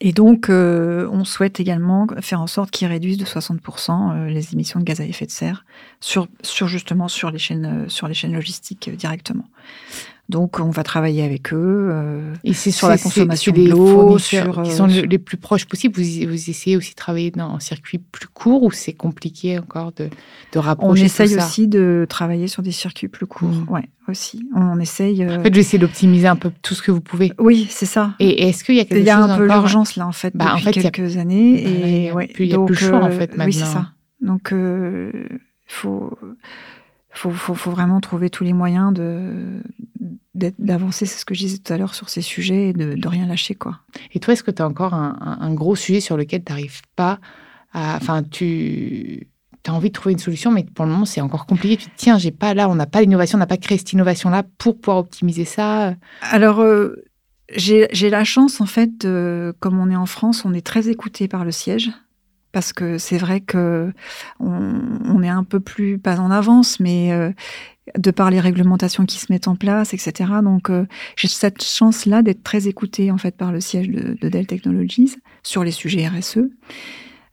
Et 0.00 0.12
donc 0.12 0.50
on 0.50 1.24
souhaite 1.24 1.58
également 1.58 2.06
faire 2.20 2.42
en 2.42 2.46
sorte 2.46 2.70
qu'ils 2.70 2.88
réduisent 2.88 3.16
de 3.16 3.24
60% 3.24 4.26
les 4.26 4.52
émissions 4.52 4.78
de 4.78 4.84
gaz 4.84 5.00
à 5.00 5.04
effet 5.04 5.24
de 5.24 5.30
serre 5.30 5.64
sur, 6.00 6.28
justement 6.42 7.08
sur 7.08 7.30
les 7.30 7.38
chaînes 7.38 8.32
logistiques 8.32 8.90
directement. 8.94 9.46
Donc, 10.28 10.58
on 10.58 10.70
va 10.70 10.82
travailler 10.82 11.22
avec 11.22 11.52
eux 11.52 11.88
euh, 11.90 12.34
et 12.42 12.52
c'est 12.52 12.72
sur 12.72 12.88
la 12.88 12.98
consommation 12.98 13.52
de 13.52 13.70
l'eau, 13.70 14.18
sur 14.18 14.62
qui 14.62 14.72
sont 14.72 14.86
les 14.86 15.18
plus 15.18 15.36
proches 15.36 15.66
possibles. 15.66 15.94
Vous, 15.94 16.28
vous 16.28 16.50
essayez 16.50 16.76
aussi 16.76 16.90
de 16.90 16.96
travailler 16.96 17.30
dans 17.30 17.54
un 17.54 17.60
circuit 17.60 17.98
plus 17.98 18.26
court 18.26 18.64
ou 18.64 18.72
c'est 18.72 18.92
compliqué 18.92 19.58
encore 19.58 19.92
de, 19.92 20.10
de 20.52 20.58
rapprocher 20.58 21.02
On 21.02 21.04
essaye 21.04 21.36
aussi 21.36 21.68
de 21.68 22.06
travailler 22.08 22.48
sur 22.48 22.64
des 22.64 22.72
circuits 22.72 23.06
plus 23.06 23.26
courts. 23.26 23.48
Mmh. 23.48 23.70
Ouais, 23.70 23.88
aussi. 24.08 24.48
On 24.56 24.80
essaye. 24.80 25.22
Euh... 25.22 25.38
En 25.38 25.42
fait, 25.44 25.54
j'essaie 25.54 25.78
d'optimiser 25.78 26.26
un 26.26 26.36
peu 26.36 26.50
tout 26.60 26.74
ce 26.74 26.82
que 26.82 26.90
vous 26.90 27.00
pouvez. 27.00 27.32
Oui, 27.38 27.68
c'est 27.70 27.86
ça. 27.86 28.14
Et 28.18 28.48
est-ce 28.48 28.64
qu'il 28.64 28.74
y 28.74 28.80
a 28.80 28.84
quelque 28.84 28.98
chose 28.98 29.04
Il 29.04 29.06
y 29.06 29.10
a 29.10 29.18
un 29.18 29.36
peu 29.36 29.46
l'urgence 29.46 29.94
là 29.94 30.08
en 30.08 30.12
fait 30.12 30.36
bah, 30.36 30.54
depuis 30.56 30.68
en 30.68 30.72
fait, 30.72 30.90
quelques 30.90 31.16
années 31.18 32.06
et 32.06 32.12
ouais, 32.12 32.32
il 32.38 32.46
y 32.46 32.54
a 32.54 32.58
plus 32.58 32.80
le 32.80 32.88
choix 32.88 33.04
en 33.04 33.10
fait 33.10 33.30
maintenant. 33.36 33.44
Oui, 33.44 33.52
c'est 33.52 33.64
ça. 33.64 33.92
Donc, 34.20 34.48
il 34.50 34.56
euh, 34.56 35.12
faut 35.66 36.18
faut, 37.16 37.30
faut, 37.30 37.54
faut, 37.54 37.70
vraiment 37.70 38.00
trouver 38.00 38.30
tous 38.30 38.44
les 38.44 38.52
moyens 38.52 38.92
de 38.92 39.60
d'avancer, 40.34 41.06
c'est 41.06 41.18
ce 41.18 41.24
que 41.24 41.34
je 41.34 41.40
disais 41.40 41.58
tout 41.58 41.72
à 41.72 41.78
l'heure 41.78 41.94
sur 41.94 42.10
ces 42.10 42.20
sujets 42.20 42.68
et 42.68 42.72
de, 42.74 42.92
de, 42.92 43.08
rien 43.08 43.26
lâcher. 43.26 43.54
quoi. 43.54 43.80
Et 44.12 44.20
toi, 44.20 44.34
est-ce 44.34 44.42
que 44.42 44.50
tu 44.50 44.60
as 44.60 44.66
encore 44.66 44.92
un, 44.92 45.38
un, 45.40 45.54
gros 45.54 45.76
sujet 45.76 46.00
sur 46.00 46.18
lequel 46.18 46.44
tu 46.44 46.52
n'arrives 46.52 46.82
pas 46.94 47.20
à... 47.72 47.96
Enfin, 47.96 48.22
tu 48.22 49.28
as 49.66 49.72
envie 49.72 49.88
de 49.88 49.94
trouver 49.94 50.12
une 50.12 50.18
solution, 50.18 50.50
mais 50.50 50.64
pour 50.64 50.84
le 50.84 50.90
moment, 50.90 51.06
c'est 51.06 51.22
encore 51.22 51.46
compliqué. 51.46 51.78
Tu 51.78 51.84
te 51.84 51.88
dis, 51.88 51.96
tiens, 51.96 52.18
j'ai 52.18 52.32
pas 52.32 52.52
là, 52.52 52.68
on 52.68 52.74
n'a 52.74 52.84
pas 52.84 53.00
l'innovation, 53.00 53.36
on 53.36 53.40
n'a 53.40 53.46
pas 53.46 53.56
créé 53.56 53.78
cette 53.78 53.94
innovation-là 53.94 54.42
pour 54.58 54.78
pouvoir 54.78 54.98
optimiser 54.98 55.46
ça. 55.46 55.94
Alors, 56.20 56.60
euh, 56.60 57.02
j'ai 57.56 58.10
la 58.10 58.24
chance, 58.24 58.60
en 58.60 58.66
fait, 58.66 59.08
comme 59.58 59.78
on 59.78 59.90
est 59.90 59.96
en 59.96 60.06
France, 60.06 60.44
on 60.44 60.52
est 60.52 60.66
très 60.66 60.90
écouté 60.90 61.28
par 61.28 61.46
le 61.46 61.50
siège 61.50 61.92
parce 62.56 62.72
que 62.72 62.96
c'est 62.96 63.18
vrai 63.18 63.40
que 63.42 63.92
on, 64.40 65.22
est 65.22 65.28
un 65.28 65.44
peu 65.44 65.60
plus 65.60 65.98
pas 65.98 66.18
en 66.18 66.30
avance, 66.30 66.80
mais 66.80 67.12
euh, 67.12 67.30
de 67.98 68.10
par 68.10 68.30
les 68.30 68.40
réglementations 68.40 69.04
qui 69.04 69.18
se 69.18 69.30
mettent 69.30 69.46
en 69.46 69.56
place, 69.56 69.92
etc. 69.92 70.30
Donc 70.42 70.70
euh, 70.70 70.86
j'ai 71.16 71.28
cette 71.28 71.62
chance-là 71.62 72.22
d'être 72.22 72.42
très 72.42 72.66
écoutée 72.66 73.10
en 73.10 73.18
fait 73.18 73.36
par 73.36 73.52
le 73.52 73.60
siège 73.60 73.90
de, 73.90 74.28
Dell 74.30 74.46
Technologies 74.46 75.16
sur 75.42 75.64
les 75.64 75.70
sujets 75.70 76.08
RSE. 76.08 76.48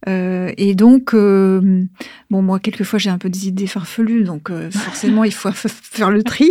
Euh, 0.09 0.51
et 0.57 0.75
donc, 0.75 1.13
bon, 1.13 1.87
moi, 2.29 2.59
quelquefois, 2.59 2.99
j'ai 2.99 3.09
un 3.09 3.17
peu 3.17 3.29
des 3.29 3.47
idées 3.47 3.67
farfelues, 3.67 4.25
donc 4.25 4.51
forcément, 4.71 5.23
il 5.23 5.33
faut 5.33 5.51
faire 5.53 6.09
le 6.09 6.21
tri. 6.23 6.49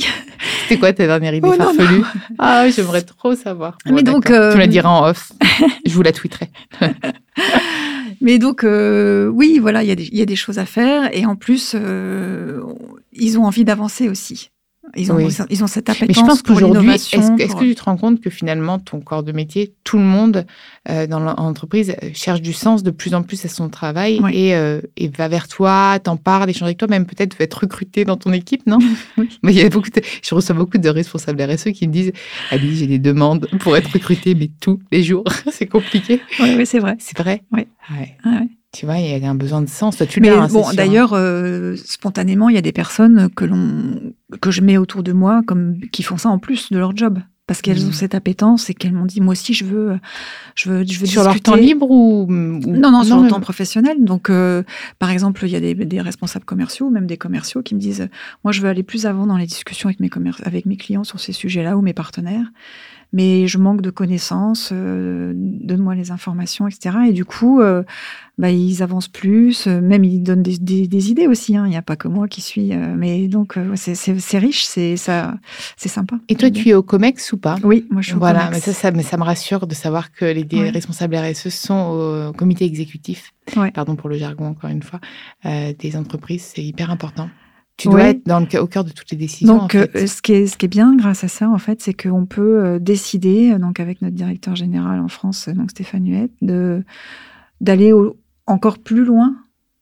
C'était 0.62 0.78
quoi 0.78 0.94
ta 0.94 1.06
dernière 1.06 1.34
idée 1.34 1.50
oh, 1.52 1.52
farfelue? 1.52 2.04
Ah, 2.38 2.70
j'aimerais 2.70 3.02
trop 3.02 3.34
savoir. 3.34 3.76
Mais 3.84 4.02
donc, 4.02 4.24
tu 4.24 4.32
la 4.32 4.66
diras 4.66 4.88
en 4.88 5.10
off. 5.10 5.30
Je 5.84 5.92
vous 5.92 6.02
la 6.02 6.12
tweeterai. 6.12 6.48
Mais 8.20 8.38
donc, 8.38 8.62
euh, 8.62 9.26
oui, 9.26 9.58
voilà, 9.58 9.82
il 9.82 9.88
y, 9.88 10.22
a 10.22 10.26
des 10.26 10.36
choses 10.36 10.58
à 10.58 10.64
faire. 10.64 11.14
Et 11.16 11.26
en 11.26 11.34
plus, 11.34 11.74
euh, 11.74 12.62
ils 13.12 13.38
ont 13.38 13.44
envie 13.44 13.64
d'avancer 13.64 14.08
aussi. 14.08 14.50
Ils 14.96 15.10
ont, 15.10 15.18
ils 15.18 15.64
ont 15.64 15.66
cette 15.66 15.88
appétence 15.88 16.08
Mais 16.08 16.14
je 16.14 16.20
pense 16.20 16.42
qu'aujourd'hui, 16.42 16.90
est-ce 16.90 17.16
est 17.16 17.54
que 17.54 17.64
tu 17.64 17.74
te 17.74 17.84
rends 17.84 17.96
compte 17.96 18.20
que 18.20 18.30
finalement, 18.30 18.78
ton 18.78 19.00
corps 19.00 19.22
de 19.22 19.32
métier, 19.32 19.74
tout 19.84 19.96
le 19.96 20.04
monde 20.04 20.46
euh, 20.90 21.06
dans 21.06 21.20
l'entreprise 21.20 21.96
cherche 22.14 22.42
du 22.42 22.52
sens 22.52 22.82
de 22.82 22.90
plus 22.90 23.14
en 23.14 23.22
plus 23.22 23.44
à 23.44 23.48
son 23.48 23.68
travail 23.68 24.20
et, 24.32 24.54
euh, 24.54 24.80
et, 24.96 25.08
va 25.08 25.28
vers 25.28 25.48
toi, 25.48 25.98
t'en 26.02 26.16
parle, 26.16 26.50
échange 26.50 26.64
avec 26.64 26.78
toi, 26.78 26.88
même 26.88 27.06
peut-être 27.06 27.40
être 27.40 27.54
recruté 27.54 28.04
dans 28.04 28.16
ton 28.16 28.32
équipe, 28.32 28.66
non? 28.66 28.78
Mais 29.42 29.52
il 29.52 29.58
y 29.58 29.62
a 29.62 29.68
beaucoup 29.68 29.88
je 30.22 30.34
reçois 30.34 30.54
beaucoup 30.54 30.78
de 30.78 30.88
responsables 30.88 31.42
RSE 31.42 31.72
qui 31.72 31.88
me 31.88 31.92
disent 31.92 32.12
Ali, 32.50 32.76
j'ai 32.76 32.86
des 32.86 32.98
demandes 32.98 33.48
pour 33.60 33.76
être 33.76 33.92
recruté, 33.92 34.34
mais 34.34 34.50
tous 34.60 34.80
les 34.90 35.02
jours. 35.02 35.24
c'est 35.50 35.66
compliqué. 35.66 36.20
Oui, 36.40 36.54
oui 36.56 36.66
c'est 36.66 36.78
vrai. 36.78 36.96
C'est 36.98 37.16
vrai? 37.18 37.42
Oui. 37.52 37.66
Ouais. 37.90 38.16
Ah 38.24 38.40
tu 38.72 38.86
vois, 38.86 38.96
il 38.98 39.22
y 39.22 39.24
a 39.24 39.30
un 39.30 39.34
besoin 39.34 39.60
de 39.60 39.68
sens. 39.68 39.98
Toi, 39.98 40.06
tu 40.06 40.20
Mais 40.20 40.30
hein, 40.30 40.48
bon, 40.50 40.64
d'ailleurs, 40.72 41.12
euh, 41.12 41.76
spontanément, 41.76 42.48
il 42.48 42.54
y 42.54 42.58
a 42.58 42.62
des 42.62 42.72
personnes 42.72 43.28
que 43.30 43.44
l'on 43.44 44.14
que 44.40 44.50
je 44.50 44.62
mets 44.62 44.78
autour 44.78 45.02
de 45.02 45.12
moi 45.12 45.42
comme 45.46 45.78
qui 45.92 46.02
font 46.02 46.16
ça 46.16 46.30
en 46.30 46.38
plus 46.38 46.72
de 46.72 46.78
leur 46.78 46.96
job. 46.96 47.18
Parce 47.46 47.60
qu'elles 47.60 47.84
ont 47.84 47.88
mmh. 47.88 47.92
cette 47.92 48.14
appétence 48.14 48.70
et 48.70 48.74
qu'elles 48.74 48.92
m'ont 48.92 49.04
dit 49.04 49.20
moi 49.20 49.32
aussi 49.32 49.52
je 49.52 49.64
veux 49.64 49.98
je 50.54 50.70
veux 50.70 50.84
je 50.86 51.00
veux 51.00 51.06
sur 51.06 51.24
leur 51.24 51.38
temps 51.40 51.56
libre 51.56 51.90
ou, 51.90 52.26
non 52.30 52.90
non 52.90 53.02
sur 53.02 53.20
leur 53.20 53.28
temps 53.28 53.40
professionnel. 53.40 53.96
Donc 54.02 54.30
euh, 54.30 54.62
par 54.98 55.10
exemple 55.10 55.44
il 55.44 55.50
y 55.50 55.56
a 55.56 55.60
des, 55.60 55.74
des, 55.74 56.00
responsables 56.00 56.44
commerciaux 56.44 56.88
même 56.88 57.06
des 57.06 57.18
commerciaux 57.18 57.62
qui 57.62 57.74
me 57.74 57.80
disent 57.80 58.08
moi 58.44 58.52
je 58.52 58.62
veux 58.62 58.68
aller 58.68 58.84
plus 58.84 59.06
avant 59.06 59.26
dans 59.26 59.36
les 59.36 59.46
discussions 59.46 59.88
avec 59.88 60.00
mes 60.00 60.08
avec 60.44 60.66
mes 60.66 60.76
clients 60.76 61.04
sur 61.04 61.20
ces 61.20 61.32
sujets 61.32 61.64
là 61.64 61.76
ou 61.76 61.82
mes 61.82 61.92
partenaires 61.92 62.46
mais 63.12 63.46
je 63.46 63.58
manque 63.58 63.82
de 63.82 63.90
connaissances, 63.90 64.70
euh, 64.72 65.32
donne-moi 65.36 65.94
les 65.94 66.10
informations, 66.10 66.66
etc. 66.66 66.96
Et 67.08 67.12
du 67.12 67.24
coup, 67.24 67.60
euh, 67.60 67.82
bah, 68.38 68.50
ils 68.50 68.82
avancent 68.82 69.08
plus, 69.08 69.66
euh, 69.66 69.80
même 69.80 70.02
ils 70.02 70.22
donnent 70.22 70.42
des, 70.42 70.56
des, 70.58 71.10
idées 71.10 71.26
aussi. 71.26 71.56
Hein. 71.56 71.66
Il 71.66 71.70
n'y 71.70 71.76
a 71.76 71.82
pas 71.82 71.96
que 71.96 72.08
moi 72.08 72.26
qui 72.26 72.40
suis. 72.40 72.72
Euh, 72.72 72.94
mais 72.96 73.28
donc, 73.28 73.58
c'est 73.74 74.38
riche, 74.38 74.64
c'est 74.64 74.96
ça, 74.96 75.34
c'est 75.76 75.90
sympa. 75.90 76.16
Et 76.28 76.36
toi, 76.36 76.50
tu 76.50 76.70
es 76.70 76.74
au 76.74 76.82
COMEX 76.82 77.32
ou 77.32 77.36
pas? 77.36 77.56
Oui, 77.62 77.86
moi 77.90 78.00
je 78.00 78.08
suis 78.08 78.16
au 78.16 78.18
voilà, 78.18 78.48
Mais 78.50 78.60
ça, 78.60 78.72
ça, 78.72 78.90
mais 78.90 79.02
ça 79.02 79.18
me 79.18 79.24
rassure 79.24 79.66
de 79.66 79.74
savoir 79.74 80.12
que 80.12 80.24
les 80.24 80.70
responsables 80.70 81.14
RSE 81.16 81.48
sont 81.48 82.30
au 82.30 82.32
comité 82.32 82.64
exécutif. 82.64 83.32
Pardon 83.74 83.96
pour 83.96 84.08
le 84.08 84.16
jargon, 84.16 84.46
encore 84.46 84.70
une 84.70 84.82
fois, 84.82 85.00
des 85.44 85.96
entreprises. 85.96 86.52
C'est 86.54 86.62
hyper 86.62 86.90
important. 86.90 87.28
Tu 87.76 87.88
dois 87.88 88.04
être 88.04 88.26
dans 88.26 88.40
le, 88.40 88.60
au 88.60 88.66
cœur 88.66 88.84
de 88.84 88.90
toutes 88.90 89.10
les 89.10 89.16
décisions. 89.16 89.56
Donc, 89.56 89.74
euh, 89.74 89.86
ce, 90.06 90.22
qui 90.22 90.32
est, 90.32 90.46
ce 90.46 90.56
qui 90.56 90.66
est 90.66 90.68
bien 90.68 90.94
grâce 90.94 91.24
à 91.24 91.28
ça, 91.28 91.48
en 91.48 91.58
fait, 91.58 91.82
c'est 91.82 91.94
qu'on 91.94 92.26
peut 92.26 92.64
euh, 92.64 92.78
décider, 92.78 93.52
euh, 93.52 93.58
donc 93.58 93.80
avec 93.80 94.02
notre 94.02 94.14
directeur 94.14 94.54
général 94.54 95.00
en 95.00 95.08
France, 95.08 95.48
donc 95.48 95.70
Stéphane 95.70 96.06
Huette, 96.06 96.32
de 96.42 96.84
d'aller 97.60 97.92
encore 98.46 98.78
plus 98.78 99.04
loin 99.04 99.36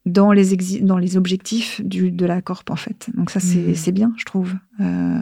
dans 0.05 0.31
les, 0.31 0.55
dans 0.81 0.97
les 0.97 1.17
objectifs 1.17 1.81
du, 1.83 2.11
de 2.11 2.25
la 2.25 2.41
corp, 2.41 2.69
en 2.69 2.75
fait. 2.75 3.09
Donc 3.15 3.29
ça, 3.29 3.39
c'est 3.39 3.57
mmh. 3.59 3.91
bien, 3.91 4.13
je 4.17 4.25
trouve. 4.25 4.53
Euh, 4.79 5.19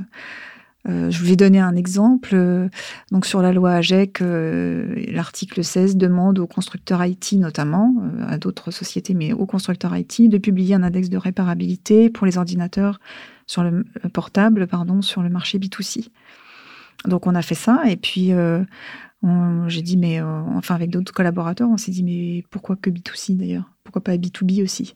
je 0.87 1.23
vais 1.23 1.35
donner 1.35 1.59
un 1.59 1.75
exemple. 1.75 2.29
Euh, 2.33 2.69
donc 3.11 3.25
sur 3.25 3.41
la 3.41 3.51
loi 3.51 3.73
AGEC, 3.73 4.21
euh, 4.21 5.03
l'article 5.11 5.63
16 5.63 5.97
demande 5.97 6.39
aux 6.39 6.47
constructeurs 6.47 7.03
IT 7.05 7.33
notamment, 7.33 7.95
à 8.27 8.37
d'autres 8.37 8.71
sociétés, 8.71 9.13
mais 9.13 9.33
aux 9.33 9.45
constructeurs 9.45 9.95
IT, 9.95 10.29
de 10.29 10.37
publier 10.37 10.75
un 10.75 10.83
index 10.83 11.09
de 11.09 11.17
réparabilité 11.17 12.09
pour 12.09 12.25
les 12.25 12.37
ordinateurs 12.37 12.99
sur 13.45 13.63
le 13.63 13.83
portable, 14.13 14.67
sur 15.01 15.21
le 15.21 15.29
marché 15.29 15.59
B2C. 15.59 16.09
Donc 17.05 17.27
on 17.27 17.35
a 17.35 17.41
fait 17.41 17.55
ça 17.55 17.83
et 17.87 17.95
puis 17.95 18.31
j'ai 19.67 19.81
dit 19.81 19.97
mais 19.97 20.21
enfin 20.21 20.75
avec 20.75 20.91
d'autres 20.91 21.13
collaborateurs, 21.13 21.69
on 21.69 21.77
s'est 21.77 21.91
dit 21.91 22.03
mais 22.03 22.43
pourquoi 22.51 22.75
que 22.75 22.89
B2C 22.89 23.37
d'ailleurs? 23.37 23.69
Pourquoi 23.83 24.03
pas 24.03 24.17
B2B 24.17 24.63
aussi? 24.63 24.95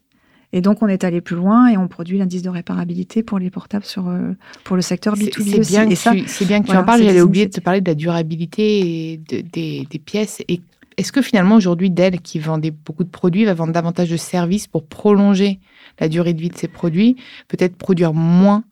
Et 0.55 0.61
donc, 0.61 0.83
on 0.83 0.87
est 0.87 1.03
allé 1.03 1.19
plus 1.19 1.35
loin 1.35 1.67
et 1.67 1.77
on 1.77 1.87
produit 1.87 2.19
l'indice 2.19 2.43
de 2.43 2.49
réparabilité 2.49 3.23
pour 3.23 3.39
les 3.39 3.49
portables 3.49 3.83
sur, 3.83 4.07
euh, 4.07 4.33
pour 4.63 4.75
le 4.75 4.83
secteur 4.83 5.15
B2B 5.15 5.63
C'est 5.63 5.67
bien, 5.67 5.87
que 5.87 6.43
bien 6.45 6.61
que 6.61 6.67
tu 6.67 6.77
en 6.77 6.83
parles. 6.83 7.01
J'allais 7.01 7.21
oublier 7.21 7.47
de 7.47 7.51
te 7.51 7.59
parler 7.59 7.81
de 7.81 7.89
la 7.89 7.95
durabilité 7.95 9.19
des, 9.27 9.41
des, 9.89 9.99
pièces. 9.99 10.43
Et 10.47 10.61
est-ce 10.97 11.11
que 11.11 11.23
finalement, 11.23 11.55
aujourd'hui, 11.55 11.89
Dell, 11.89 12.21
qui 12.21 12.37
vendait 12.37 12.69
beaucoup 12.69 13.03
de 13.03 13.09
produits, 13.09 13.45
va 13.45 13.55
vendre 13.55 13.73
davantage 13.73 14.11
de 14.11 14.17
services 14.17 14.67
pour 14.67 14.85
prolonger 14.85 15.59
la 15.99 16.07
durée 16.07 16.33
de 16.33 16.41
vie 16.41 16.49
de 16.49 16.57
ses 16.57 16.67
produits 16.67 17.15
Peut-être 17.47 17.75
produire 17.75 18.13
moins, 18.13 18.63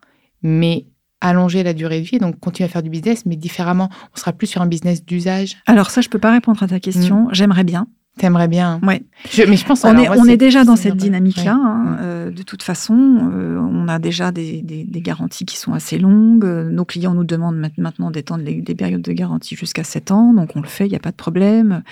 mais 0.43 0.85
allonger 1.19 1.63
la 1.63 1.73
durée 1.73 2.01
de 2.01 2.05
vie, 2.05 2.19
donc 2.19 2.39
continuer 2.39 2.69
à 2.69 2.71
faire 2.71 2.83
du 2.83 2.91
business, 2.91 3.25
mais 3.25 3.35
différemment? 3.35 3.89
On 4.15 4.19
sera 4.19 4.33
plus 4.33 4.45
sur 4.45 4.61
un 4.61 4.67
business 4.67 5.03
d'usage? 5.03 5.57
Alors 5.65 5.89
ça, 5.89 6.01
je 6.01 6.09
peux 6.09 6.19
pas 6.19 6.31
répondre 6.31 6.61
à 6.61 6.67
ta 6.67 6.79
question. 6.79 7.27
J'aimerais 7.31 7.63
bien. 7.63 7.87
T'aimerais 8.17 8.49
bien. 8.49 8.79
Ouais. 8.83 9.01
mais 9.47 9.55
je 9.55 9.65
pense. 9.65 9.85
On 9.85 9.97
est, 9.97 10.07
moi, 10.07 10.17
on 10.19 10.25
est 10.25 10.35
déjà 10.37 10.63
dans 10.65 10.75
cette 10.75 10.97
dynamique-là. 10.97 11.53
Ouais. 11.55 11.61
hein. 11.63 11.97
Euh, 12.01 12.29
de 12.29 12.43
toute 12.43 12.61
façon, 12.61 13.31
euh, 13.33 13.57
on 13.57 13.87
a 13.87 13.99
déjà 13.99 14.31
des, 14.33 14.61
des- 14.61 14.83
des 14.83 15.01
garanties 15.01 15.45
qui 15.45 15.55
sont 15.57 15.73
assez 15.73 15.97
longues. 15.97 16.43
Nos 16.45 16.83
clients 16.83 17.13
nous 17.13 17.23
demandent 17.23 17.55
ma- 17.57 17.69
maintenant 17.77 18.11
d'étendre 18.11 18.43
les- 18.43 18.61
des 18.61 18.75
périodes 18.75 19.01
de 19.01 19.13
garantie 19.13 19.55
jusqu'à 19.55 19.85
7 19.85 20.11
ans. 20.11 20.33
Donc 20.33 20.55
on 20.55 20.61
le 20.61 20.67
fait, 20.67 20.85
il 20.87 20.89
n'y 20.89 20.95
a 20.95 20.99
pas 20.99 21.11
de 21.11 21.15
problème. 21.15 21.83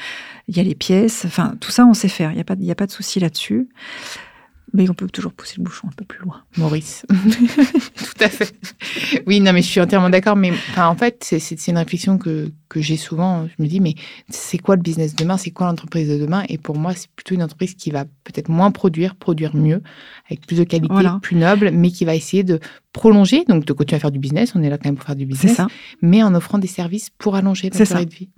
Il 0.50 0.58
y 0.58 0.60
a 0.60 0.64
les 0.64 0.76
pièces. 0.76 1.24
Enfin, 1.26 1.56
tout 1.62 1.72
ça, 1.72 1.86
on 1.86 1.94
sait 1.94 2.10
faire. 2.10 2.32
Il 2.32 2.36
n'y 2.36 2.42
a, 2.42 2.46
pas 2.46 2.56
de- 2.58 2.62
il 2.62 2.68
y 2.68 2.72
a 2.72 2.76
pas 2.76 2.86
de 2.86 2.92
souci 2.92 3.20
là-dessus. 3.22 3.70
Mais 4.74 4.90
on 4.90 4.94
peut 4.94 5.08
toujours 5.08 5.34
pousser 5.34 5.56
le 5.58 5.64
bouchon 5.64 5.88
un 5.88 5.96
peu 5.96 6.06
plus 6.06 6.20
loin. 6.24 6.42
Maurice. 6.58 7.06
Tout 7.96 8.24
à 8.24 8.30
fait. 8.30 8.54
Oui, 9.28 9.40
non, 9.40 9.54
mais 9.54 9.62
je 9.62 9.68
suis 9.68 9.82
entièrement 9.82 10.10
d'accord. 10.10 10.36
Mais 10.36 10.52
enfin, 10.52 10.88
en 10.88 10.96
fait, 10.96 11.24
c'est- 11.24 11.68
une 11.68 11.78
réflexion 11.78 12.18
que, 12.18 12.52
que 12.70 12.82
j'ai 12.82 12.98
souvent. 12.98 13.48
Je 13.48 13.64
me 13.64 13.68
dis, 13.68 13.80
mais 13.80 13.96
c'est 14.30 14.58
quoi 14.58 14.76
le 14.76 14.82
business 14.82 15.16
de 15.16 15.24
demain? 15.24 15.38
C'est 15.38 15.52
quoi 15.52 15.68
l'entreprise 15.68 16.08
de 16.10 16.18
demain? 16.18 16.44
Et 16.50 16.58
pour 16.58 16.78
moi, 16.78 16.94
c'est 16.94 17.10
plutôt 17.12 17.36
une 17.36 17.44
entreprise 17.44 17.74
qui 17.76 17.92
va 17.92 18.06
peut-être 18.06 18.50
moins 18.50 18.72
produire, 18.72 19.16
produire 19.16 19.56
mieux, 19.56 19.82
avec 20.30 20.46
plus 20.48 20.58
de 20.58 20.64
qualité, 20.64 20.94
Voilà. 20.94 21.20
plus 21.22 21.36
noble, 21.36 21.72
mais 21.72 21.92
qui 21.92 22.06
va 22.06 22.16
essayer 22.16 22.44
de 22.44 22.60
prolonger, 22.94 23.46
donc 23.48 23.66
de 23.66 23.74
continuer 23.74 23.98
à 23.98 24.00
faire 24.00 24.12
du 24.12 24.20
business. 24.20 24.54
On 24.56 24.64
est 24.64 24.70
là 24.70 24.78
quand 24.78 24.88
même 24.90 24.96
pour 24.96 25.06
faire 25.06 25.16
du 25.16 25.26
business, 25.26 25.56
ça. 25.56 25.68
mais 26.02 26.24
en 26.24 26.34
offrant 26.36 26.58
des 26.58 26.68
services 26.68 27.10
pour 27.18 27.36
allonger 27.36 27.70
la 27.70 27.78
ça. 27.86 27.86
durée 27.86 28.06
de 28.06 28.14
vie. 28.14 28.30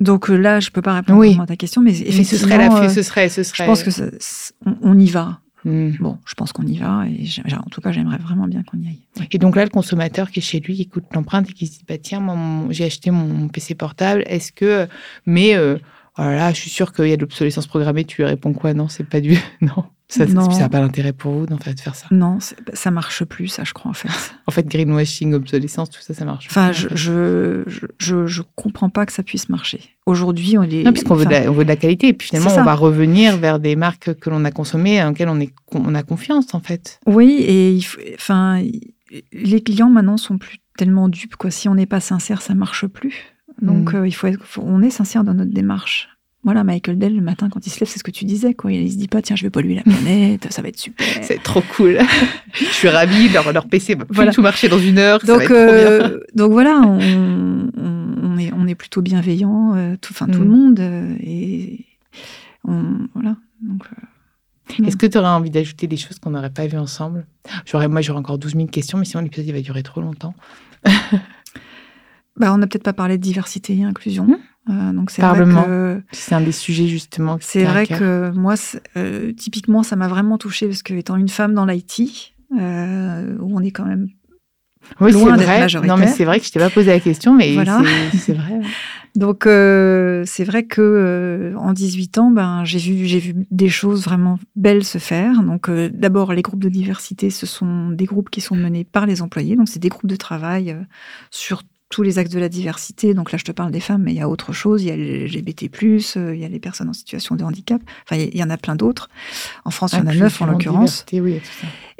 Donc 0.00 0.30
euh, 0.30 0.36
là, 0.36 0.60
je 0.60 0.70
peux 0.70 0.82
pas 0.82 0.94
répondre 0.94 1.18
Oui. 1.18 1.36
à 1.40 1.46
ta 1.46 1.56
question, 1.56 1.82
mais 1.82 1.90
Mais 1.92 1.98
effectivement, 2.00 2.24
ce 2.24 2.36
serait 2.38 2.58
la 2.58 2.82
euh, 2.84 2.88
ce 2.88 3.02
serait, 3.02 3.28
ce 3.28 3.42
serait. 3.42 3.64
je 3.64 3.68
pense 3.68 3.82
que 3.82 3.90
ça- 3.90 4.04
on, 4.66 4.74
on 4.82 4.98
y 4.98 5.06
va. 5.10 5.40
Hmm. 5.64 5.90
Bon, 5.98 6.18
je 6.24 6.34
pense 6.34 6.52
qu'on 6.52 6.62
y 6.66 6.78
va. 6.78 7.04
Et 7.08 7.26
en 7.54 7.68
tout 7.68 7.80
cas, 7.80 7.90
j'aimerais 7.90 8.18
vraiment 8.18 8.46
bien 8.46 8.62
qu'on 8.62 8.78
y 8.78 8.86
aille. 8.86 9.00
Ouais. 9.18 9.26
Et 9.32 9.38
donc 9.38 9.56
là, 9.56 9.64
le 9.64 9.70
consommateur 9.70 10.30
qui 10.30 10.38
est 10.38 10.42
chez 10.42 10.60
lui, 10.60 10.76
qui 10.76 10.82
écoute 10.82 11.04
l'empreinte 11.12 11.50
et 11.50 11.52
qui 11.52 11.66
se 11.66 11.78
dit 11.78 11.84
bah 11.86 11.98
tiens, 11.98 12.24
j'ai 12.70 12.84
acheté 12.84 13.10
mon 13.10 13.48
PC 13.48 13.74
portable, 13.74 14.22
est-ce 14.26 14.52
que 14.52 14.86
mais 15.26 15.56
euh, 15.56 15.76
oh 16.16 16.22
là 16.22 16.36
là, 16.36 16.52
je 16.52 16.60
suis 16.60 16.70
sûre 16.70 16.92
qu'il 16.92 17.08
y 17.08 17.12
a 17.12 17.16
de 17.16 17.22
l'obsolescence 17.22 17.66
programmée. 17.66 18.04
Tu 18.04 18.22
lui 18.22 18.28
réponds 18.28 18.52
quoi? 18.52 18.72
Non, 18.72 18.88
c'est 18.88 19.02
pas 19.04 19.20
du 19.20 19.36
non. 19.60 19.84
Ça, 20.08 20.24
n'a 20.24 20.68
pas 20.70 20.80
d'intérêt 20.80 21.12
pour 21.12 21.32
vous 21.32 21.46
d'en 21.46 21.58
fait 21.58 21.74
de 21.74 21.80
faire 21.80 21.94
ça? 21.94 22.06
Non, 22.10 22.38
ça 22.72 22.90
marche 22.90 23.24
plus, 23.24 23.48
ça, 23.48 23.64
je 23.64 23.74
crois, 23.74 23.90
en 23.90 23.94
fait. 23.94 24.08
En 24.46 24.50
fait, 24.50 24.66
greenwashing, 24.66 25.34
obsolescence, 25.34 25.90
tout 25.90 26.00
ça, 26.00 26.14
ça 26.14 26.24
marche. 26.24 26.46
Enfin, 26.48 26.68
pas, 26.68 26.72
je, 26.72 26.88
je, 26.94 27.62
je, 27.98 28.26
je, 28.26 28.42
comprends 28.56 28.88
pas 28.88 29.04
que 29.04 29.12
ça 29.12 29.22
puisse 29.22 29.50
marcher. 29.50 29.80
Aujourd'hui, 30.06 30.56
on 30.56 30.62
est. 30.62 30.82
Non, 30.84 30.92
puisqu'on 30.92 31.14
veut, 31.14 31.26
on 31.48 31.52
veut 31.52 31.64
de 31.64 31.68
la 31.68 31.76
qualité. 31.76 32.08
Et 32.08 32.12
puis 32.14 32.28
finalement, 32.28 32.50
on 32.56 32.64
va 32.64 32.74
revenir 32.74 33.36
vers 33.36 33.58
des 33.58 33.76
marques 33.76 34.14
que 34.14 34.30
l'on 34.30 34.44
a 34.46 34.50
consommées, 34.50 35.02
en 35.02 35.10
lesquelles 35.10 35.28
on, 35.28 35.38
est, 35.40 35.52
on 35.72 35.94
a 35.94 36.02
confiance, 36.02 36.54
en 36.54 36.60
fait. 36.60 36.98
Oui, 37.06 37.30
et 37.46 37.72
il 37.74 37.82
faut- 37.82 38.00
enfin, 38.14 38.62
les 39.32 39.60
clients 39.62 39.90
maintenant 39.90 40.16
sont 40.16 40.38
plus 40.38 40.58
tellement 40.78 41.08
dupes. 41.10 41.36
Quoi. 41.36 41.50
Si 41.50 41.68
on 41.68 41.74
n'est 41.74 41.86
pas 41.86 42.00
sincère, 42.00 42.40
ça 42.40 42.54
marche 42.54 42.86
plus. 42.86 43.14
Donc, 43.60 43.92
Mm. 43.92 43.96
euh, 43.96 44.08
il 44.08 44.12
faut 44.12 44.26
être, 44.28 44.42
faut- 44.44 44.62
on 44.64 44.80
est 44.80 44.90
sincère 44.90 45.24
dans 45.24 45.34
notre 45.34 45.52
démarche. 45.52 46.08
Voilà, 46.44 46.62
Michael 46.64 46.98
Dell, 46.98 47.14
le 47.16 47.20
matin, 47.20 47.48
quand 47.50 47.66
il 47.66 47.70
se 47.70 47.80
lève, 47.80 47.88
c'est 47.88 47.98
ce 47.98 48.04
que 48.04 48.10
tu 48.12 48.24
disais. 48.24 48.54
Quoi. 48.54 48.72
Il 48.72 48.90
se 48.90 48.96
dit 48.96 49.08
pas, 49.08 49.20
tiens, 49.20 49.34
je 49.36 49.42
vais 49.42 49.50
polluer 49.50 49.74
la 49.74 49.82
planète, 49.82 50.46
ça 50.50 50.62
va 50.62 50.68
être 50.68 50.78
super. 50.78 51.06
C'est 51.22 51.42
trop 51.42 51.60
cool. 51.76 51.98
je 52.54 52.64
suis 52.64 52.88
ravie. 52.88 53.28
Leur, 53.28 53.52
leur 53.52 53.66
PC 53.66 53.96
va 53.96 54.04
Voilà. 54.08 54.32
tout 54.32 54.40
marcher 54.40 54.68
dans 54.68 54.78
une 54.78 54.98
heure. 54.98 55.20
ça 55.20 55.26
va 55.26 55.32
Donc, 55.34 55.42
être 55.42 55.48
trop 55.48 55.74
bien. 55.74 56.10
euh, 56.16 56.20
donc 56.36 56.52
voilà, 56.52 56.80
on, 56.86 57.68
on- 57.76 58.38
est, 58.38 58.52
on 58.52 58.66
est 58.68 58.76
plutôt 58.76 59.02
bienveillant, 59.02 59.74
euh, 59.74 59.96
tout, 60.00 60.12
enfin, 60.12 60.26
tout 60.26 60.38
Mm. 60.38 60.44
le 60.44 60.48
monde. 60.48 60.80
euh, 60.80 61.16
et 61.20 61.84
on, 62.64 63.08
voilà. 63.14 63.36
Donc, 63.60 63.82
Est-ce 64.86 64.96
que 64.96 65.06
tu 65.06 65.18
aurais 65.18 65.28
envie 65.28 65.50
d'ajouter 65.50 65.86
des 65.88 65.96
choses 65.96 66.18
qu'on 66.20 66.30
n'aurait 66.30 66.50
pas 66.52 66.66
vues 66.68 66.78
ensemble? 66.78 67.26
J'aurais, 67.66 67.88
Moi, 67.88 68.00
j'aurais 68.00 68.20
encore 68.20 68.38
12 68.38 68.54
000 68.54 68.66
questions, 68.68 68.96
mais 68.96 69.04
sinon, 69.04 69.22
l'épisode, 69.24 69.46
il 69.46 69.52
va 69.52 69.60
durer 69.60 69.82
trop 69.82 70.00
longtemps. 70.00 70.34
bah, 72.36 72.52
on 72.54 72.58
n'a 72.58 72.66
peut-être 72.66 72.84
pas 72.84 72.92
parlé 72.92 73.16
de 73.18 73.22
diversité 73.22 73.74
et 73.76 73.84
inclusion. 73.84 74.24
Mm. 74.26 74.36
Euh, 74.68 74.92
donc 74.92 75.10
c'est 75.10 75.22
vrai 75.22 75.30
Parlement. 75.38 75.64
que 75.64 76.02
C'est 76.12 76.34
un 76.34 76.40
des 76.40 76.52
sujets, 76.52 76.86
justement. 76.88 77.38
c'est 77.40 77.64
vrai 77.64 77.86
que 77.86 78.30
moi, 78.32 78.54
euh, 78.96 79.32
typiquement, 79.32 79.82
ça 79.82 79.96
m'a 79.96 80.08
vraiment 80.08 80.36
touchée 80.38 80.66
parce 80.66 80.82
que 80.82 80.94
étant 80.94 81.16
une 81.16 81.28
femme 81.28 81.54
dans 81.54 81.64
l'IT, 81.64 82.34
euh, 82.58 83.36
où 83.40 83.56
on 83.56 83.60
est 83.60 83.70
quand 83.70 83.86
même 83.86 84.08
Oui, 85.00 85.12
loin 85.12 85.36
d'être 85.36 85.46
majoritaire. 85.48 85.96
Non, 85.96 86.00
mais 86.02 86.06
c'est 86.08 86.24
vrai 86.24 86.38
que 86.38 86.46
je 86.46 86.50
t'ai 86.52 86.58
pas 86.58 86.70
posé 86.70 86.90
la 86.90 87.00
question, 87.00 87.34
mais 87.34 87.54
Voilà. 87.54 87.82
c'est- 88.12 88.34
vrai. 88.34 88.60
Donc 89.16 89.44
c'est 89.44 90.44
vrai 90.44 90.64
que 90.64 91.52
en 91.56 91.72
18 91.72 92.18
ans, 92.18 92.30
ben 92.30 92.62
j'ai 92.64 92.78
vu 92.78 93.06
j'ai 93.06 93.18
vu 93.18 93.34
des 93.50 93.68
choses 93.70 94.04
vraiment 94.04 94.38
belles 94.54 94.84
se 94.84 94.98
faire. 94.98 95.42
Donc 95.42 95.68
d'abord 95.70 96.32
les 96.34 96.42
groupes 96.42 96.62
de 96.62 96.68
diversité, 96.68 97.30
ce 97.30 97.44
sont 97.46 97.88
des 97.90 98.04
groupes 98.04 98.30
qui 98.30 98.40
sont 98.40 98.54
menés 98.54 98.84
par 98.84 99.06
les 99.06 99.20
employés. 99.22 99.56
Donc 99.56 99.68
c'est 99.68 99.80
des 99.80 99.88
groupes 99.88 100.06
de 100.06 100.14
travail 100.16 100.76
sur 101.30 101.62
tous 101.88 102.02
les 102.02 102.18
axes 102.18 102.30
de 102.30 102.38
la 102.38 102.48
diversité. 102.48 103.14
Donc 103.14 103.32
là 103.32 103.38
je 103.38 103.44
te 103.44 103.52
parle 103.52 103.70
des 103.70 103.80
femmes, 103.80 104.02
mais 104.02 104.12
il 104.12 104.18
y 104.18 104.20
a 104.20 104.28
autre 104.28 104.52
chose. 104.52 104.82
Il 104.82 104.88
y 104.88 104.90
a 104.90 104.96
les 104.96 105.26
LGBT+, 105.26 105.70
euh, 106.16 106.34
il 106.34 106.40
y 106.40 106.44
a 106.44 106.48
les 106.48 106.60
personnes 106.60 106.88
en 106.88 106.92
situation 106.92 107.36
de 107.36 107.44
handicap. 107.44 107.80
Enfin 108.04 108.20
il 108.20 108.36
y, 108.36 108.42
en 108.42 108.50
a 108.50 108.56
plein 108.56 108.76
d'autres. 108.76 109.08
En 109.64 109.70
France, 109.70 109.92
il 109.92 109.98
y 109.98 110.02
en 110.02 110.06
a 110.06 110.14
neuf 110.14 110.40
en 110.42 110.46
l'occurrence. 110.46 111.04
diversité, 111.06 111.20
Oui. 111.20 111.40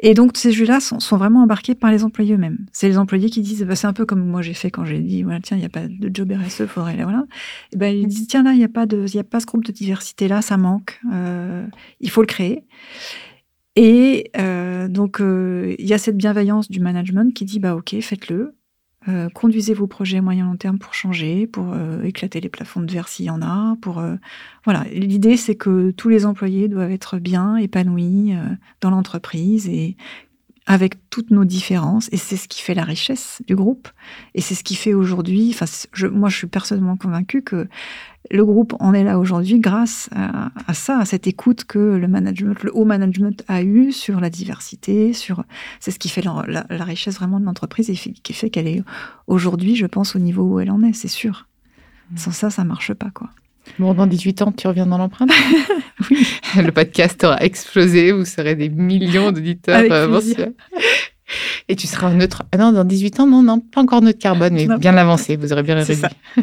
Et 0.01 0.13
donc, 0.13 0.37
ces 0.37 0.51
jeux-là 0.53 0.79
sont, 0.79 0.99
sont 0.99 1.17
vraiment 1.17 1.43
embarqués 1.43 1.75
par 1.75 1.91
les 1.91 2.05
employés 2.05 2.35
eux-mêmes. 2.35 2.65
C'est 2.71 2.87
les 2.87 2.97
employés 2.97 3.29
qui 3.29 3.41
disent, 3.41 3.63
bah, 3.63 3.75
c'est 3.75 3.87
un 3.87 3.93
peu 3.93 4.05
comme 4.05 4.25
moi 4.25 4.41
j'ai 4.41 4.53
fait 4.53 4.71
quand 4.71 4.85
j'ai 4.85 4.99
dit, 4.99 5.23
voilà, 5.23 5.41
tiens, 5.41 5.57
il 5.57 5.59
n'y 5.59 5.65
a 5.65 5.69
pas 5.69 5.87
de 5.87 6.09
job 6.13 6.31
RSE, 6.31 6.65
faudrait, 6.67 6.95
voilà. 7.03 7.25
Et 7.73 7.77
ben, 7.77 7.93
ils 7.93 8.07
disent, 8.07 8.27
tiens, 8.27 8.43
là, 8.43 8.53
il 8.53 8.57
n'y 8.57 8.63
a 8.63 8.69
pas 8.69 8.85
de, 8.85 9.05
il 9.05 9.15
y 9.15 9.19
a 9.19 9.25
pas 9.25 9.41
ce 9.41 9.45
groupe 9.45 9.65
de 9.65 9.73
diversité-là, 9.73 10.41
ça 10.41 10.55
manque, 10.55 11.01
euh, 11.11 11.67
il 11.99 12.09
faut 12.09 12.21
le 12.21 12.27
créer. 12.27 12.63
Et 13.75 14.31
euh, 14.37 14.87
donc, 14.87 15.19
euh, 15.19 15.75
il 15.79 15.85
y 15.85 15.93
a 15.93 15.97
cette 15.97 16.17
bienveillance 16.17 16.71
du 16.71 16.79
management 16.79 17.33
qui 17.33 17.43
dit, 17.43 17.59
bah, 17.59 17.75
ok, 17.75 17.99
faites-le. 18.01 18.55
Euh, 19.09 19.29
conduisez 19.29 19.73
vos 19.73 19.87
projets 19.87 20.21
moyen 20.21 20.45
long 20.45 20.55
terme 20.55 20.77
pour 20.77 20.93
changer, 20.93 21.47
pour 21.47 21.73
euh, 21.73 22.03
éclater 22.03 22.41
les 22.41 22.49
plafonds 22.49 22.81
de 22.81 22.91
verre 22.91 23.07
s'il 23.07 23.25
y 23.25 23.29
en 23.29 23.41
a. 23.41 23.75
Pour 23.81 23.99
euh, 23.99 24.15
voilà, 24.65 24.85
l'idée 24.91 25.37
c'est 25.37 25.55
que 25.55 25.91
tous 25.91 26.09
les 26.09 26.25
employés 26.25 26.67
doivent 26.67 26.91
être 26.91 27.17
bien 27.17 27.55
épanouis 27.55 28.33
dans 28.81 28.89
l'entreprise 28.89 29.67
et 29.67 29.95
avec 30.65 31.09
toutes 31.09 31.31
nos 31.31 31.45
différences. 31.45 32.09
Et 32.11 32.17
c'est 32.17 32.37
ce 32.37 32.47
qui 32.47 32.61
fait 32.61 32.75
la 32.75 32.83
richesse 32.83 33.41
du 33.47 33.55
groupe. 33.55 33.89
Et 34.35 34.41
c'est 34.41 34.53
ce 34.53 34.63
qui 34.63 34.75
fait 34.75 34.93
aujourd'hui. 34.93 35.51
Enfin, 35.51 35.65
moi, 36.11 36.29
je 36.29 36.37
suis 36.37 36.47
personnellement 36.47 36.95
convaincue 36.95 37.41
que 37.41 37.67
le 38.31 38.45
groupe 38.45 38.75
en 38.79 38.93
est 38.93 39.03
là 39.03 39.19
aujourd'hui 39.19 39.59
grâce 39.59 40.09
à, 40.15 40.51
à, 40.67 40.73
ça, 40.73 40.99
à 40.99 41.05
cette 41.05 41.27
écoute 41.27 41.65
que 41.65 41.79
le 41.79 42.07
management, 42.07 42.63
le 42.63 42.71
haut 42.75 42.85
management 42.85 43.43
a 43.47 43.63
eu 43.63 43.91
sur 43.91 44.19
la 44.19 44.29
diversité, 44.29 45.13
sur 45.13 45.43
c'est 45.79 45.91
ce 45.91 45.99
qui 45.99 46.09
fait 46.09 46.21
la, 46.21 46.43
la, 46.47 46.65
la 46.69 46.83
richesse 46.83 47.15
vraiment 47.15 47.39
de 47.39 47.45
l'entreprise 47.45 47.89
et 47.89 47.95
qui 47.95 48.33
fait 48.33 48.49
qu'elle 48.49 48.67
est 48.67 48.83
aujourd'hui, 49.27 49.75
je 49.75 49.85
pense, 49.85 50.15
au 50.15 50.19
niveau 50.19 50.43
où 50.43 50.59
elle 50.59 50.71
en 50.71 50.83
est, 50.83 50.93
c'est 50.93 51.07
sûr. 51.07 51.47
Sans 52.15 52.31
ça, 52.31 52.49
ça 52.49 52.63
marche 52.63 52.93
pas, 52.93 53.11
quoi. 53.13 53.29
Bon, 53.77 53.93
dans 53.93 54.07
18 54.07 54.41
ans, 54.41 54.51
tu 54.51 54.67
reviens 54.67 54.87
dans 54.87 54.97
l'empreinte 54.97 55.31
Oui. 56.09 56.25
Le 56.55 56.71
podcast 56.71 57.23
aura 57.23 57.43
explosé, 57.43 58.13
vous 58.13 58.25
serez 58.25 58.55
des 58.55 58.69
millions 58.69 59.31
d'auditeurs 59.31 59.83
euh, 59.91 60.07
mensuels. 60.07 60.53
Et 61.71 61.75
tu 61.75 61.85
seras 61.85 62.11
neutre. 62.11 62.43
Ah 62.51 62.57
non, 62.57 62.71
dans 62.71 62.83
18 62.83 63.19
ans, 63.19 63.27
non, 63.27 63.43
non, 63.43 63.59
pas 63.59 63.81
encore 63.81 64.01
neutre 64.01 64.17
carbone, 64.17 64.53
mais 64.53 64.67
bien 64.79 64.97
avancé, 64.97 65.35
vous 65.35 65.53
aurez 65.53 65.61
bien 65.61 65.75
réussi. 65.75 66.01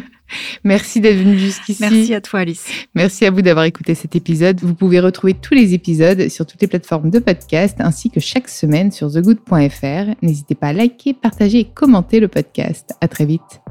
Merci 0.63 1.01
d'être 1.01 1.17
venu 1.17 1.37
jusqu'ici. 1.37 1.81
Merci 1.81 2.13
à 2.13 2.21
toi, 2.21 2.39
Alice. 2.39 2.65
Merci 2.95 3.25
à 3.25 3.31
vous 3.31 3.41
d'avoir 3.41 3.65
écouté 3.65 3.93
cet 3.93 4.15
épisode. 4.15 4.61
Vous 4.61 4.73
pouvez 4.73 5.01
retrouver 5.01 5.33
tous 5.33 5.53
les 5.53 5.73
épisodes 5.73 6.29
sur 6.29 6.45
toutes 6.45 6.61
les 6.61 6.67
plateformes 6.67 7.09
de 7.09 7.19
podcast, 7.19 7.75
ainsi 7.79 8.09
que 8.09 8.21
chaque 8.21 8.47
semaine 8.47 8.91
sur 8.91 9.11
thegood.fr. 9.11 10.15
N'hésitez 10.21 10.55
pas 10.55 10.67
à 10.67 10.73
liker, 10.73 11.13
partager 11.13 11.59
et 11.59 11.65
commenter 11.65 12.21
le 12.21 12.29
podcast. 12.29 12.93
À 13.01 13.09
très 13.09 13.25
vite. 13.25 13.61